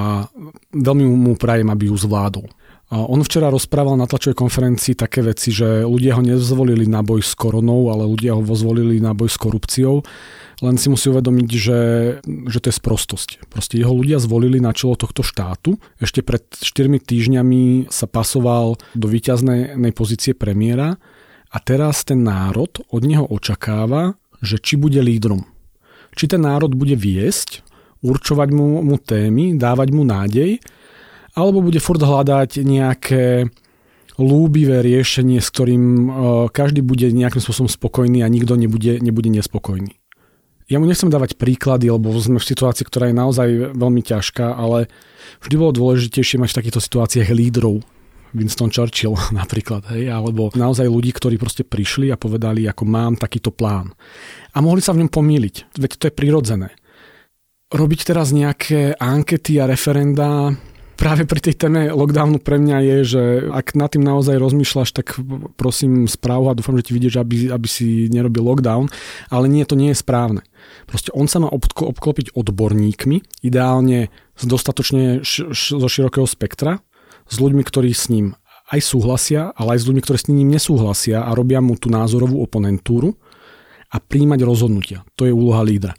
veľmi 0.73 1.05
mu 1.05 1.37
prajem, 1.37 1.69
aby 1.69 1.93
ju 1.93 1.95
zvládol. 1.97 2.49
On 2.93 3.17
včera 3.17 3.49
rozprával 3.49 3.97
na 3.97 4.05
tlačovej 4.05 4.37
konferencii 4.37 4.93
také 4.93 5.25
veci, 5.25 5.49
že 5.49 5.81
ľudia 5.81 6.13
ho 6.13 6.21
nezvolili 6.21 6.85
na 6.85 7.01
boj 7.01 7.25
s 7.25 7.33
koronou, 7.33 7.89
ale 7.89 8.05
ľudia 8.05 8.37
ho 8.37 8.45
zvolili 8.45 9.01
na 9.01 9.17
boj 9.17 9.25
s 9.25 9.41
korupciou. 9.41 10.05
Len 10.61 10.77
si 10.77 10.93
musí 10.93 11.09
uvedomiť, 11.09 11.49
že, 11.49 11.79
že 12.21 12.59
to 12.61 12.69
je 12.69 12.77
sprostosť. 12.77 13.49
Proste 13.49 13.81
jeho 13.81 13.89
ľudia 13.89 14.21
zvolili 14.21 14.61
na 14.61 14.69
čelo 14.69 14.93
tohto 14.93 15.25
štátu. 15.25 15.81
Ešte 15.97 16.21
pred 16.21 16.45
4 16.45 17.01
týždňami 17.01 17.89
sa 17.89 18.05
pasoval 18.05 18.77
do 18.93 19.07
výťaznej 19.09 19.91
pozície 19.97 20.37
premiéra 20.37 21.01
a 21.49 21.57
teraz 21.57 22.05
ten 22.05 22.21
národ 22.21 22.69
od 22.93 23.01
neho 23.01 23.25
očakáva, 23.25 24.13
že 24.45 24.61
či 24.61 24.77
bude 24.77 25.01
lídrom. 25.01 25.41
Či 26.13 26.37
ten 26.37 26.45
národ 26.45 26.69
bude 26.77 26.93
viesť, 26.93 27.65
určovať 28.05 28.49
mu, 28.53 28.85
mu 28.85 29.01
témy, 29.01 29.57
dávať 29.57 29.89
mu 29.89 30.05
nádej 30.05 30.61
alebo 31.35 31.59
bude 31.59 31.83
furt 31.83 31.99
hľadať 31.99 32.63
nejaké 32.63 33.51
lúbivé 34.15 34.79
riešenie, 34.79 35.43
s 35.43 35.51
ktorým 35.51 35.83
uh, 35.83 36.07
každý 36.47 36.79
bude 36.79 37.11
nejakým 37.11 37.43
spôsobom 37.43 37.67
spokojný 37.67 38.23
a 38.23 38.31
nikto 38.31 38.55
nebude, 38.55 39.03
nebude 39.03 39.27
nespokojný. 39.27 39.99
Ja 40.65 40.81
mu 40.81 40.89
nechcem 40.89 41.13
dávať 41.13 41.37
príklady, 41.37 41.93
lebo 41.93 42.09
sme 42.17 42.41
v 42.41 42.49
situácii, 42.49 42.89
ktorá 42.89 43.13
je 43.13 43.19
naozaj 43.21 43.47
veľmi 43.77 44.01
ťažká, 44.01 44.57
ale 44.57 44.89
vždy 45.45 45.55
bolo 45.61 45.77
dôležitejšie 45.77 46.41
mať 46.41 46.49
v 46.49 46.57
takýchto 46.57 46.81
situáciách 46.81 47.29
lídrov. 47.29 47.85
Winston 48.33 48.73
Churchill 48.73 49.13
napríklad, 49.39 49.85
hej, 49.93 50.09
alebo 50.09 50.49
naozaj 50.55 50.89
ľudí, 50.89 51.13
ktorí 51.13 51.37
proste 51.37 51.67
prišli 51.67 52.09
a 52.09 52.17
povedali, 52.17 52.65
ako 52.65 52.83
mám 52.87 53.13
takýto 53.19 53.53
plán. 53.53 53.93
A 54.55 54.63
mohli 54.63 54.81
sa 54.81 54.95
v 54.95 55.05
ňom 55.05 55.11
pomýliť, 55.11 55.77
veď 55.77 55.91
to 56.01 56.07
je 56.09 56.17
prirodzené. 56.17 56.69
Robiť 57.69 57.99
teraz 58.07 58.33
nejaké 58.33 58.97
ankety 58.97 59.61
a 59.61 59.69
referenda, 59.69 60.53
práve 60.95 61.27
pri 61.27 61.39
tej 61.39 61.55
téme 61.59 61.91
lockdownu 61.91 62.39
pre 62.39 62.59
mňa 62.59 62.77
je, 62.81 62.97
že 63.05 63.23
ak 63.51 63.75
nad 63.75 63.91
tým 63.91 64.03
naozaj 64.03 64.39
rozmýšľaš, 64.39 64.89
tak 64.95 65.19
prosím 65.59 66.07
správu 66.09 66.49
a 66.49 66.57
dúfam, 66.57 66.75
že 66.79 66.89
ti 66.89 66.95
vidieš, 66.95 67.21
aby, 67.21 67.51
aby 67.51 67.67
si 67.67 68.07
nerobil 68.09 68.43
lockdown, 68.43 68.89
ale 69.29 69.45
nie, 69.51 69.63
to 69.67 69.77
nie 69.77 69.93
je 69.93 70.01
správne. 70.01 70.41
Proste 70.89 71.13
on 71.13 71.29
sa 71.29 71.43
má 71.43 71.51
obklopiť 71.53 72.33
odborníkmi, 72.33 73.45
ideálne 73.45 74.09
z 74.35 74.43
dostatočne 74.43 75.21
zo 75.51 75.87
širokého 75.87 76.25
spektra, 76.25 76.81
s 77.25 77.35
ľuďmi, 77.37 77.61
ktorí 77.61 77.91
s 77.93 78.09
ním 78.09 78.33
aj 78.73 78.81
súhlasia, 78.81 79.53
ale 79.53 79.77
aj 79.77 79.79
s 79.85 79.87
ľuďmi, 79.89 80.01
ktorí 80.01 80.17
s 80.17 80.27
ním 80.29 80.49
nesúhlasia 80.49 81.21
a 81.21 81.31
robia 81.37 81.61
mu 81.61 81.77
tú 81.77 81.93
názorovú 81.93 82.41
oponentúru 82.41 83.13
a 83.93 84.01
príjmať 84.01 84.39
rozhodnutia. 84.41 85.05
To 85.21 85.29
je 85.29 85.33
úloha 85.33 85.61
lídra. 85.61 85.93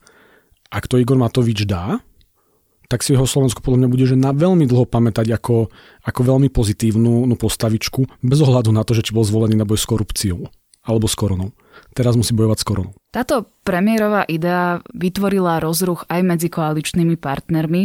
Ak 0.67 0.91
to 0.91 0.99
Igor 0.99 1.15
Matovič 1.15 1.63
dá, 1.63 2.03
tak 2.87 3.03
si 3.03 3.19
ho 3.19 3.27
Slovensko 3.27 3.63
podľa 3.63 3.85
mňa 3.85 3.89
bude 3.91 4.07
že 4.07 4.17
na 4.19 4.31
veľmi 4.31 4.67
dlho 4.67 4.87
pamätať 4.87 5.27
ako, 5.35 5.71
ako 6.07 6.21
veľmi 6.23 6.49
pozitívnu 6.51 7.27
no, 7.27 7.35
postavičku, 7.35 8.07
bez 8.23 8.39
ohľadu 8.43 8.71
na 8.71 8.87
to, 8.87 8.95
že 8.95 9.11
či 9.11 9.13
bol 9.15 9.27
zvolený 9.27 9.59
na 9.59 9.67
boj 9.67 9.79
s 9.79 9.87
korupciou 9.87 10.47
alebo 10.87 11.11
s 11.11 11.19
koronou. 11.19 11.51
Teraz 11.93 12.15
musí 12.15 12.31
bojovať 12.33 12.59
s 12.63 12.65
koronou. 12.65 12.95
Táto 13.11 13.51
premiérová 13.67 14.23
idea 14.31 14.79
vytvorila 14.95 15.59
rozruch 15.59 16.07
aj 16.07 16.21
medzi 16.23 16.49
koaličnými 16.49 17.19
partnermi. 17.19 17.85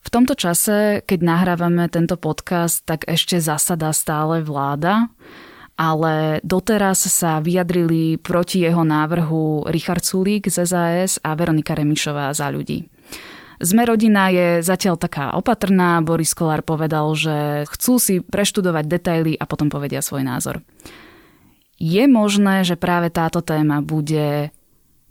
V 0.00 0.08
tomto 0.10 0.34
čase, 0.34 1.06
keď 1.06 1.18
nahrávame 1.22 1.86
tento 1.86 2.18
podcast, 2.18 2.82
tak 2.82 3.06
ešte 3.06 3.38
zasada 3.38 3.94
stále 3.94 4.42
vláda, 4.42 5.06
ale 5.78 6.42
doteraz 6.42 7.06
sa 7.06 7.38
vyjadrili 7.38 8.18
proti 8.18 8.66
jeho 8.66 8.82
návrhu 8.82 9.70
Richard 9.70 10.02
Sulík 10.02 10.50
z 10.50 10.66
SAS 10.66 11.22
a 11.22 11.32
Veronika 11.38 11.78
Remišová 11.78 12.34
za 12.34 12.50
ľudí. 12.50 12.89
Sme 13.60 13.84
rodina 13.84 14.32
je 14.32 14.64
zatiaľ 14.64 14.96
taká 14.96 15.36
opatrná. 15.36 16.00
Boris 16.00 16.32
Kolár 16.32 16.64
povedal, 16.64 17.12
že 17.12 17.68
chcú 17.68 18.00
si 18.00 18.24
preštudovať 18.24 18.84
detaily 18.88 19.32
a 19.36 19.44
potom 19.44 19.68
povedia 19.68 20.00
svoj 20.00 20.24
názor. 20.24 20.64
Je 21.76 22.08
možné, 22.08 22.64
že 22.64 22.80
práve 22.80 23.12
táto 23.12 23.44
téma 23.44 23.84
bude 23.84 24.48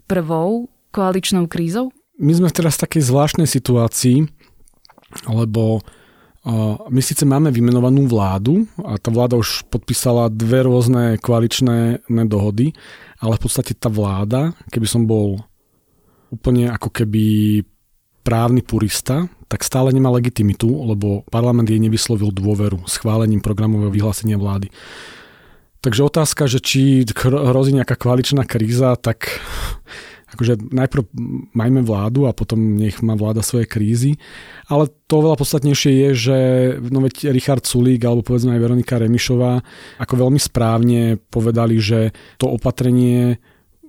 prvou 0.09 0.73
koaličnou 0.89 1.45
krízou? 1.45 1.93
My 2.17 2.33
sme 2.33 2.49
teraz 2.49 2.81
v 2.81 2.89
takej 2.89 3.03
zvláštnej 3.05 3.45
situácii, 3.45 4.25
lebo 5.29 5.85
My 6.89 7.01
síce 7.03 7.27
máme 7.27 7.51
vymenovanú 7.51 8.07
vládu 8.07 8.63
a 8.79 8.95
tá 8.95 9.11
vláda 9.11 9.35
už 9.35 9.67
podpísala 9.67 10.31
dve 10.31 10.63
rôzne 10.63 11.19
koaličné 11.19 12.07
dohody, 12.07 12.71
ale 13.19 13.35
v 13.35 13.43
podstate 13.43 13.75
tá 13.75 13.91
vláda, 13.91 14.55
keby 14.71 14.87
som 14.87 15.03
bol 15.03 15.43
úplne 16.31 16.71
ako 16.71 16.89
keby 16.95 17.25
právny 18.29 18.62
purista, 18.62 19.25
tak 19.50 19.65
stále 19.65 19.89
nemá 19.89 20.13
legitimitu, 20.13 20.69
lebo 20.69 21.25
parlament 21.33 21.65
jej 21.65 21.81
nevyslovil 21.81 22.29
dôveru 22.29 22.86
schválením 22.86 23.41
programového 23.41 23.89
vyhlásenia 23.89 24.38
vlády. 24.38 24.69
Takže 25.81 26.05
otázka, 26.05 26.45
že 26.45 26.62
či 26.62 27.09
hrozí 27.25 27.74
nejaká 27.74 27.98
koaličná 27.98 28.45
kríza, 28.45 28.93
tak 29.01 29.41
akože 30.29 30.69
najprv 30.69 31.09
majme 31.57 31.81
vládu 31.81 32.29
a 32.29 32.38
potom 32.38 32.77
nech 32.77 33.01
má 33.01 33.17
vláda 33.17 33.41
svoje 33.41 33.65
krízy. 33.65 34.21
Ale 34.69 34.93
to 35.09 35.25
veľa 35.25 35.33
podstatnejšie 35.33 35.91
je, 36.05 36.09
že 36.13 36.38
no 36.93 37.01
veď 37.01 37.33
Richard 37.33 37.65
Sulík 37.65 38.05
alebo 38.05 38.21
povedzme 38.21 38.53
aj 38.53 38.62
Veronika 38.62 39.01
Remišová 39.01 39.65
ako 39.98 40.13
veľmi 40.13 40.38
správne 40.38 41.17
povedali, 41.33 41.81
že 41.81 42.13
to 42.38 42.45
opatrenie 42.45 43.41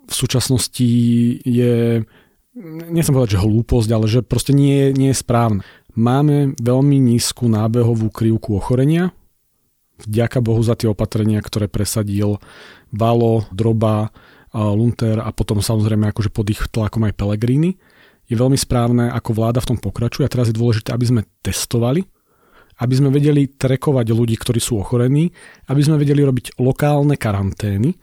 v 0.08 0.14
súčasnosti 0.16 0.88
je 1.44 2.02
nechcem 2.90 3.14
povedať, 3.14 3.38
že 3.38 3.42
hlúposť, 3.42 3.88
ale 3.94 4.06
že 4.10 4.20
proste 4.26 4.50
nie, 4.50 4.90
nie 4.94 5.14
je 5.14 5.22
správne. 5.22 5.62
Máme 5.94 6.54
veľmi 6.58 6.96
nízku 7.02 7.50
nábehovú 7.50 8.10
krivku 8.14 8.54
ochorenia, 8.54 9.10
vďaka 10.00 10.40
Bohu 10.40 10.62
za 10.62 10.78
tie 10.78 10.88
opatrenia, 10.88 11.42
ktoré 11.44 11.68
presadil 11.68 12.40
Valo, 12.94 13.44
Droba, 13.50 14.08
Lunter 14.50 15.22
a 15.22 15.30
potom 15.30 15.62
samozrejme 15.62 16.10
akože 16.10 16.30
pod 16.34 16.46
ich 16.50 16.62
tlakom 16.74 17.06
aj 17.06 17.14
Pelegrini. 17.14 17.78
Je 18.26 18.34
veľmi 18.38 18.58
správne, 18.58 19.10
ako 19.10 19.30
vláda 19.34 19.62
v 19.62 19.74
tom 19.74 19.78
pokračuje 19.78 20.26
a 20.26 20.32
teraz 20.32 20.50
je 20.50 20.58
dôležité, 20.58 20.94
aby 20.94 21.06
sme 21.06 21.22
testovali, 21.42 22.02
aby 22.82 22.94
sme 22.94 23.14
vedeli 23.14 23.46
trekovať 23.46 24.06
ľudí, 24.10 24.34
ktorí 24.38 24.58
sú 24.58 24.78
ochorení, 24.78 25.30
aby 25.70 25.80
sme 25.82 25.98
vedeli 25.98 26.22
robiť 26.22 26.58
lokálne 26.58 27.14
karantény 27.14 27.94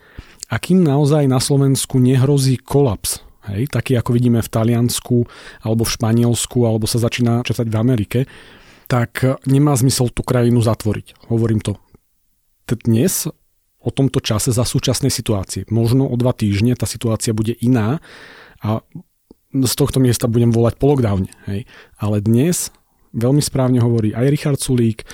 a 0.52 0.56
kým 0.60 0.84
naozaj 0.84 1.28
na 1.28 1.40
Slovensku 1.44 2.00
nehrozí 2.00 2.60
kolaps, 2.60 3.24
hej, 3.54 3.72
taký 3.72 3.96
ako 4.00 4.16
vidíme 4.16 4.40
v 4.44 4.50
Taliansku 4.52 5.18
alebo 5.64 5.84
v 5.88 5.94
Španielsku 5.94 6.64
alebo 6.68 6.86
sa 6.86 7.00
začína 7.00 7.44
časať 7.44 7.68
v 7.68 7.80
Amerike, 7.80 8.20
tak 8.88 9.24
nemá 9.48 9.76
zmysel 9.76 10.12
tú 10.12 10.24
krajinu 10.24 10.64
zatvoriť. 10.64 11.28
Hovorím 11.28 11.60
to 11.60 11.76
dnes 12.68 13.32
o 13.80 13.90
tomto 13.94 14.20
čase 14.20 14.52
za 14.52 14.68
súčasnej 14.68 15.08
situácie. 15.08 15.64
Možno 15.72 16.12
o 16.12 16.16
dva 16.20 16.36
týždne 16.36 16.76
tá 16.76 16.84
situácia 16.84 17.32
bude 17.32 17.56
iná 17.64 18.04
a 18.60 18.84
z 19.56 19.74
tohto 19.80 20.04
miesta 20.04 20.28
budem 20.28 20.52
volať 20.52 20.76
po 20.76 20.92
lockdowne. 20.92 21.32
Hej. 21.48 21.64
Ale 21.96 22.20
dnes 22.20 22.76
veľmi 23.16 23.40
správne 23.40 23.80
hovorí 23.80 24.12
aj 24.12 24.28
Richard 24.28 24.60
Sulík, 24.60 25.08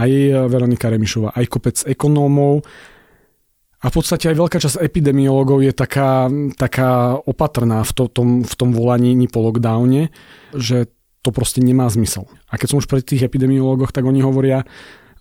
aj 0.00 0.10
Veronika 0.48 0.88
Remišová, 0.88 1.36
aj 1.36 1.44
kopec 1.52 1.76
ekonómov 1.84 2.64
a 3.84 3.92
v 3.92 3.94
podstate 4.00 4.32
aj 4.32 4.40
veľká 4.40 4.58
časť 4.64 4.80
epidemiológov 4.80 5.60
je 5.60 5.76
taká, 5.76 6.32
taká 6.56 7.20
opatrná 7.20 7.84
v, 7.84 7.92
to, 7.92 8.04
tom, 8.08 8.40
v 8.40 8.54
tom 8.56 8.72
volaní 8.72 9.12
po 9.28 9.44
lockdowne, 9.44 10.08
že 10.56 10.88
to 11.20 11.28
proste 11.28 11.60
nemá 11.60 11.92
zmysel. 11.92 12.24
A 12.48 12.56
keď 12.56 12.72
som 12.72 12.80
už 12.80 12.88
pri 12.88 13.04
tých 13.04 13.28
epidemiológoch, 13.28 13.92
tak 13.92 14.08
oni 14.08 14.24
hovoria, 14.24 14.64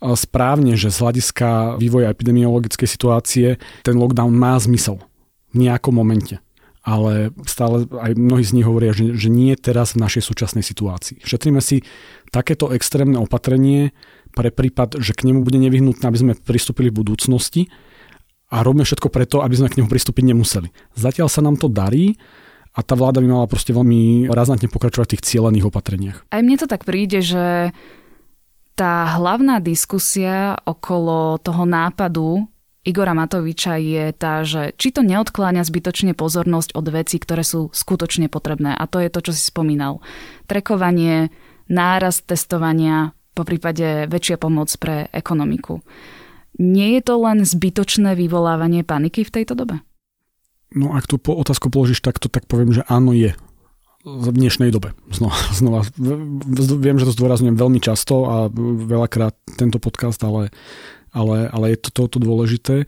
správne, 0.03 0.75
že 0.75 0.91
z 0.91 0.99
hľadiska 0.99 1.79
vývoja 1.79 2.11
epidemiologickej 2.11 2.87
situácie 2.87 3.47
ten 3.87 3.95
lockdown 3.95 4.35
má 4.35 4.59
zmysel 4.59 4.99
v 5.55 5.67
nejakom 5.67 5.95
momente. 5.95 6.43
Ale 6.83 7.31
stále 7.47 7.87
aj 7.87 8.19
mnohí 8.19 8.43
z 8.43 8.59
nich 8.59 8.67
hovoria, 8.67 8.91
že, 8.91 9.15
že 9.15 9.31
nie 9.31 9.55
teraz 9.55 9.95
v 9.95 10.03
našej 10.03 10.27
súčasnej 10.27 10.67
situácii. 10.67 11.23
Šetríme 11.23 11.63
si 11.63 11.87
takéto 12.35 12.75
extrémne 12.75 13.15
opatrenie 13.15 13.95
pre 14.35 14.51
prípad, 14.51 14.99
že 14.99 15.15
k 15.15 15.31
nemu 15.31 15.47
bude 15.47 15.63
nevyhnutné, 15.63 16.03
aby 16.03 16.19
sme 16.19 16.33
pristúpili 16.35 16.91
v 16.91 16.99
budúcnosti 16.99 17.71
a 18.53 18.61
robíme 18.61 18.85
všetko 18.85 19.09
preto, 19.09 19.41
aby 19.41 19.57
sme 19.57 19.73
k 19.73 19.81
nemu 19.81 19.89
pristúpiť 19.89 20.29
nemuseli. 20.29 20.69
Zatiaľ 20.93 21.27
sa 21.33 21.41
nám 21.41 21.57
to 21.57 21.65
darí, 21.65 22.13
a 22.73 22.81
tá 22.81 22.97
vláda 22.97 23.21
by 23.21 23.29
mala 23.29 23.45
proste 23.45 23.69
veľmi 23.69 24.33
razantne 24.33 24.65
pokračovať 24.65 25.05
v 25.05 25.13
tých 25.13 25.25
cieľených 25.29 25.69
opatreniach. 25.69 26.17
Aj 26.33 26.41
mne 26.41 26.57
to 26.57 26.65
tak 26.65 26.89
príde, 26.89 27.21
že 27.21 27.69
tá 28.73 29.13
hlavná 29.13 29.61
diskusia 29.61 30.57
okolo 30.65 31.37
toho 31.37 31.69
nápadu 31.69 32.49
Igora 32.83 33.15
Matoviča 33.15 33.79
je 33.79 34.11
tá, 34.11 34.43
že 34.43 34.75
či 34.75 34.91
to 34.91 35.07
neodkláňa 35.07 35.63
zbytočne 35.63 36.11
pozornosť 36.19 36.75
od 36.75 36.85
vecí, 36.91 37.15
ktoré 37.15 37.39
sú 37.39 37.71
skutočne 37.71 38.27
potrebné. 38.27 38.75
A 38.75 38.83
to 38.91 38.99
je 38.99 39.07
to, 39.07 39.23
čo 39.23 39.31
si 39.31 39.39
spomínal. 39.39 40.03
Trekovanie, 40.51 41.31
nárast 41.71 42.27
testovania, 42.27 43.15
po 43.31 43.47
prípade 43.47 44.05
väčšia 44.11 44.35
pomoc 44.35 44.67
pre 44.77 45.07
ekonomiku. 45.15 45.79
Nie 46.61 46.99
je 46.99 47.01
to 47.01 47.17
len 47.17 47.41
zbytočné 47.41 48.13
vyvolávanie 48.13 48.85
paniky 48.85 49.25
v 49.25 49.33
tejto 49.41 49.57
dobe? 49.57 49.81
No 50.73 50.93
ak 50.97 51.05
tú 51.05 51.21
otázku 51.21 51.69
položíš 51.69 52.01
takto, 52.01 52.29
tak 52.29 52.49
poviem, 52.49 52.73
že 52.73 52.85
áno 52.89 53.13
je 53.13 53.37
v 54.03 54.27
dnešnej 54.35 54.69
dobe. 54.69 54.91
Znova, 55.09 55.37
znova. 55.59 55.79
Viem, 55.97 56.97
že 56.99 57.07
to 57.09 57.15
zdôrazňujem 57.15 57.55
veľmi 57.55 57.79
často 57.79 58.27
a 58.27 58.35
veľakrát 58.85 59.33
tento 59.55 59.79
podcast, 59.79 60.19
ale, 60.21 60.51
ale, 61.15 61.47
ale 61.49 61.65
je 61.73 61.87
to 61.87 62.05
toto 62.05 62.19
dôležité. 62.19 62.85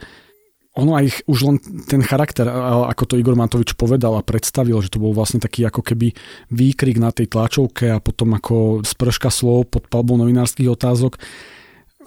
Ono 0.75 0.91
aj 0.91 1.23
už 1.23 1.39
len 1.47 1.55
ten 1.87 2.03
charakter, 2.03 2.51
ako 2.51 3.07
to 3.07 3.15
Igor 3.15 3.39
Matovič 3.39 3.79
povedal 3.79 4.19
a 4.19 4.27
predstavil, 4.27 4.75
že 4.83 4.91
to 4.91 4.99
bol 4.99 5.15
vlastne 5.15 5.39
taký 5.39 5.63
ako 5.63 5.79
keby 5.79 6.11
výkrik 6.51 6.99
na 6.99 7.15
tej 7.15 7.31
tlačovke 7.31 7.95
a 7.95 8.03
potom 8.03 8.35
ako 8.35 8.83
sprška 8.83 9.31
slov 9.31 9.71
pod 9.71 9.87
palbou 9.87 10.19
novinárskych 10.19 10.67
otázok, 10.67 11.15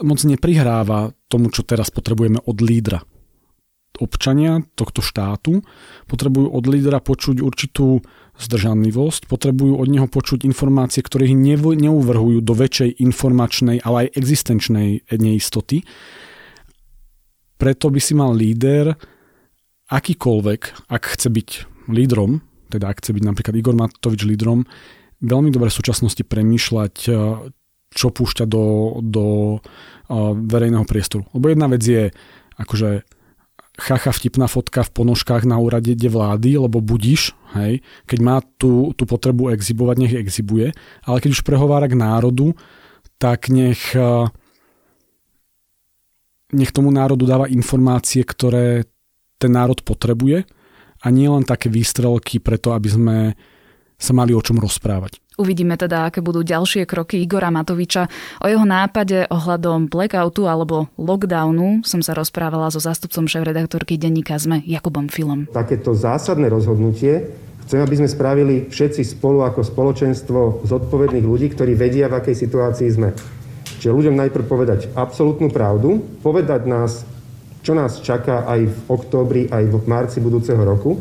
moc 0.02 0.18
neprihráva 0.22 1.12
tomu, 1.26 1.50
čo 1.52 1.66
teraz 1.66 1.92
potrebujeme 1.92 2.42
od 2.44 2.58
lídra 2.61 3.00
občania 3.98 4.62
tohto 4.78 5.02
štátu 5.02 5.61
potrebujú 6.06 6.48
od 6.48 6.64
lídra 6.70 7.02
počuť 7.02 7.42
určitú 7.42 8.00
zdržanlivosť, 8.38 9.26
potrebujú 9.26 9.74
od 9.82 9.88
neho 9.90 10.06
počuť 10.06 10.46
informácie, 10.46 11.02
ktoré 11.02 11.26
ich 11.26 11.37
neuvrhujú 11.37 12.38
do 12.38 12.54
väčšej 12.54 13.02
informačnej, 13.02 13.82
ale 13.82 14.06
aj 14.06 14.14
existenčnej 14.14 14.88
neistoty. 15.11 15.82
Preto 17.58 17.90
by 17.90 17.98
si 17.98 18.14
mal 18.14 18.30
líder 18.38 18.94
akýkoľvek, 19.90 20.87
ak 20.87 21.02
chce 21.18 21.28
byť 21.34 21.48
lídrom, 21.90 22.38
teda 22.70 22.94
ak 22.94 23.02
chce 23.02 23.11
byť 23.18 23.24
napríklad 23.26 23.54
Igor 23.58 23.74
Matovič 23.74 24.22
lídrom, 24.22 24.62
veľmi 25.18 25.50
dobre 25.50 25.66
v 25.66 25.78
súčasnosti 25.82 26.22
premýšľať, 26.22 26.94
čo 27.98 28.14
púšťa 28.14 28.46
do, 28.46 28.98
do 29.02 29.58
verejného 30.46 30.87
priestoru. 30.87 31.26
Lebo 31.34 31.50
jedna 31.50 31.66
vec 31.66 31.82
je 31.82 32.14
akože 32.54 33.02
chacha 33.78 34.11
vtipná 34.11 34.50
fotka 34.50 34.82
v 34.82 34.90
ponožkách 34.90 35.46
na 35.46 35.58
úrade 35.58 35.94
vlády, 35.94 36.58
lebo 36.58 36.82
budíš, 36.82 37.34
hej, 37.54 37.82
keď 38.11 38.18
má 38.22 38.37
tú, 38.58 38.90
tú 38.98 39.06
potrebu 39.06 39.54
exibovať, 39.54 39.96
nech 40.02 40.14
exibuje, 40.18 40.74
ale 41.06 41.22
keď 41.22 41.30
už 41.38 41.46
prehovára 41.46 41.87
k 41.87 41.94
národu, 41.94 42.58
tak 43.22 43.50
nech, 43.50 43.94
nech 46.50 46.70
tomu 46.74 46.90
národu 46.90 47.22
dáva 47.26 47.46
informácie, 47.46 48.26
ktoré 48.26 48.87
ten 49.38 49.54
národ 49.54 49.78
potrebuje 49.87 50.42
a 50.98 51.06
nie 51.14 51.30
len 51.30 51.46
také 51.46 51.70
výstrelky 51.70 52.42
preto, 52.42 52.74
aby 52.74 52.88
sme 52.90 53.16
sa 53.94 54.11
mali 54.14 54.34
o 54.34 54.42
čom 54.42 54.58
rozprávať. 54.58 55.22
Uvidíme 55.38 55.79
teda, 55.79 56.11
aké 56.11 56.18
budú 56.18 56.42
ďalšie 56.42 56.83
kroky 56.83 57.22
Igora 57.22 57.55
Matoviča. 57.55 58.11
O 58.42 58.51
jeho 58.51 58.66
nápade 58.66 59.31
ohľadom 59.31 59.87
blackoutu 59.87 60.51
alebo 60.51 60.90
lockdownu 60.98 61.87
som 61.87 62.03
sa 62.03 62.11
rozprávala 62.18 62.74
so 62.74 62.83
zástupcom 62.83 63.31
šéf-redaktorky 63.31 63.94
denníka 64.03 64.35
ZME 64.35 64.66
Jakubom 64.66 65.07
Filom. 65.07 65.46
Takéto 65.55 65.94
zásadné 65.94 66.51
rozhodnutie 66.51 67.31
chcem, 67.62 67.79
aby 67.79 67.94
sme 68.03 68.11
spravili 68.11 68.66
všetci 68.66 69.14
spolu 69.14 69.46
ako 69.46 69.62
spoločenstvo 69.62 70.66
zodpovedných 70.66 71.22
ľudí, 71.22 71.55
ktorí 71.55 71.79
vedia, 71.79 72.11
v 72.11 72.18
akej 72.18 72.35
situácii 72.35 72.88
sme. 72.90 73.14
Čiže 73.79 73.94
ľuďom 73.94 74.18
najprv 74.18 74.42
povedať 74.42 74.90
absolútnu 74.98 75.55
pravdu, 75.55 76.03
povedať 76.18 76.66
nás, 76.66 77.07
čo 77.62 77.79
nás 77.79 78.03
čaká 78.03 78.42
aj 78.42 78.66
v 78.66 78.79
októbri, 78.90 79.46
aj 79.55 79.70
v 79.70 79.87
marci 79.87 80.18
budúceho 80.18 80.59
roku, 80.59 80.98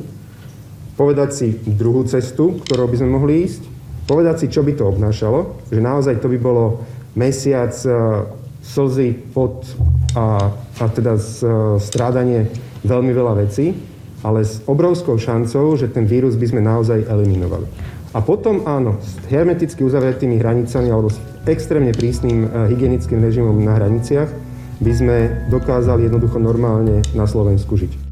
povedať 0.94 1.30
si 1.34 1.48
druhú 1.66 2.06
cestu, 2.06 2.62
ktorou 2.62 2.86
by 2.86 3.02
sme 3.02 3.10
mohli 3.18 3.50
ísť, 3.50 3.77
povedať 4.08 4.36
si, 4.42 4.46
čo 4.48 4.64
by 4.64 4.74
to 4.74 4.88
obnášalo, 4.88 5.68
že 5.68 5.84
naozaj 5.84 6.24
to 6.24 6.32
by 6.32 6.40
bolo 6.40 6.88
mesiac 7.14 7.76
uh, 7.84 8.24
slzy, 8.64 9.14
pot 9.36 9.68
a, 10.16 10.50
a 10.56 10.84
teda 10.88 11.20
uh, 11.20 11.76
strádanie 11.78 12.48
veľmi 12.88 13.12
veľa 13.12 13.44
vecí, 13.44 13.76
ale 14.24 14.48
s 14.48 14.64
obrovskou 14.66 15.20
šancou, 15.20 15.76
že 15.76 15.92
ten 15.92 16.08
vírus 16.08 16.40
by 16.40 16.48
sme 16.48 16.62
naozaj 16.64 17.06
eliminovali. 17.06 17.68
A 18.16 18.24
potom 18.24 18.64
áno, 18.66 18.98
s 19.04 19.20
hermeticky 19.28 19.84
uzavretými 19.84 20.40
hranicami 20.40 20.90
alebo 20.90 21.12
s 21.12 21.20
extrémne 21.44 21.92
prísnym 21.92 22.48
uh, 22.48 22.66
hygienickým 22.72 23.20
režimom 23.20 23.60
na 23.60 23.76
hraniciach 23.76 24.32
by 24.78 24.94
sme 24.94 25.18
dokázali 25.52 26.08
jednoducho 26.08 26.40
normálne 26.40 27.04
na 27.12 27.26
Slovensku 27.28 27.76
žiť. 27.76 28.07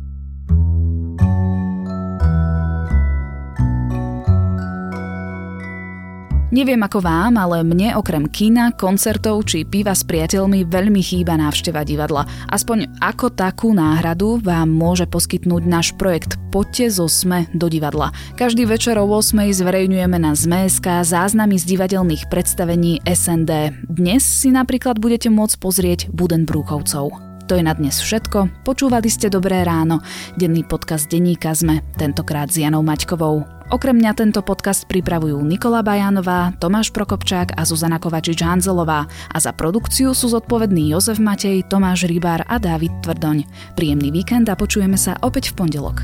Neviem 6.55 6.79
ako 6.87 7.03
vám, 7.03 7.35
ale 7.35 7.67
mne 7.67 7.99
okrem 7.99 8.31
kina, 8.31 8.71
koncertov 8.71 9.43
či 9.43 9.67
piva 9.67 9.91
s 9.91 10.07
priateľmi 10.07 10.63
veľmi 10.63 11.03
chýba 11.03 11.35
návšteva 11.35 11.83
divadla. 11.83 12.23
Aspoň 12.47 12.95
ako 13.03 13.27
takú 13.35 13.75
náhradu 13.75 14.39
vám 14.39 14.71
môže 14.71 15.03
poskytnúť 15.03 15.67
náš 15.67 15.91
projekt 15.99 16.39
Poďte 16.55 16.95
zo 16.95 17.11
SME 17.11 17.51
do 17.51 17.67
divadla. 17.67 18.15
Každý 18.39 18.63
večer 18.63 18.95
o 18.95 19.03
8 19.03 19.51
zverejňujeme 19.51 20.15
na 20.15 20.31
ZMSK 20.31 21.03
záznamy 21.03 21.59
z 21.59 21.75
divadelných 21.75 22.31
predstavení 22.31 23.03
SND. 23.03 23.75
Dnes 23.91 24.23
si 24.23 24.47
napríklad 24.47 24.95
budete 24.95 25.27
môcť 25.27 25.59
pozrieť 25.59 25.99
Budenbrúchovcov. 26.15 27.24
To 27.45 27.53
je 27.53 27.61
na 27.61 27.77
dnes 27.77 27.93
všetko. 27.93 28.65
Počúvali 28.65 29.05
ste 29.05 29.29
Dobré 29.29 29.61
ráno. 29.61 30.01
Denný 30.33 30.65
podcast 30.65 31.05
denníka 31.05 31.53
sme, 31.53 31.85
tentokrát 31.93 32.49
s 32.49 32.57
Janou 32.57 32.81
Maťkovou. 32.81 33.45
Okrem 33.69 34.01
mňa 34.01 34.17
tento 34.17 34.41
podcast 34.41 34.89
pripravujú 34.89 35.37
Nikola 35.45 35.85
Bajanová, 35.85 36.57
Tomáš 36.57 36.89
Prokopčák 36.89 37.53
a 37.53 37.61
Zuzana 37.61 38.01
Kovačič-Hanzelová 38.01 39.05
a 39.29 39.37
za 39.37 39.53
produkciu 39.53 40.17
sú 40.17 40.33
zodpovední 40.33 40.89
Jozef 40.89 41.21
Matej, 41.21 41.69
Tomáš 41.69 42.09
Rybár 42.09 42.41
a 42.49 42.57
Dávid 42.57 42.93
Tvrdoň. 43.05 43.45
Príjemný 43.77 44.09
víkend 44.09 44.49
a 44.49 44.57
počujeme 44.57 44.97
sa 44.97 45.13
opäť 45.21 45.53
v 45.53 45.61
pondelok. 45.61 46.01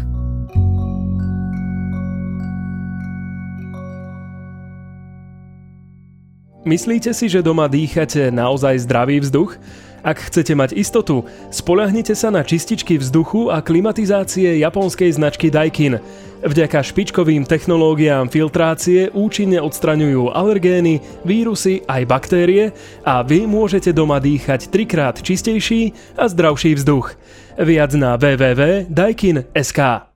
Myslíte 6.70 7.18
si, 7.18 7.26
že 7.26 7.42
doma 7.42 7.66
dýchate 7.66 8.30
naozaj 8.30 8.86
zdravý 8.86 9.18
vzduch? 9.26 9.58
Ak 10.02 10.18
chcete 10.18 10.58
mať 10.58 10.74
istotu, 10.74 11.30
spolahnite 11.54 12.18
sa 12.18 12.34
na 12.34 12.42
čističky 12.42 12.98
vzduchu 12.98 13.54
a 13.54 13.62
klimatizácie 13.62 14.58
japonskej 14.58 15.14
značky 15.14 15.54
Daikin. 15.54 16.02
Vďaka 16.42 16.82
špičkovým 16.82 17.46
technológiám 17.46 18.26
filtrácie 18.26 19.14
účinne 19.14 19.62
odstraňujú 19.62 20.34
alergény, 20.34 21.22
vírusy 21.22 21.86
aj 21.86 22.02
baktérie 22.10 22.74
a 23.06 23.22
vy 23.22 23.46
môžete 23.46 23.94
doma 23.94 24.18
dýchať 24.18 24.74
trikrát 24.74 25.22
čistejší 25.22 25.94
a 26.18 26.26
zdravší 26.26 26.82
vzduch. 26.82 27.14
Viac 27.62 27.94
na 27.94 28.18
www.daikin.sk 28.18 30.10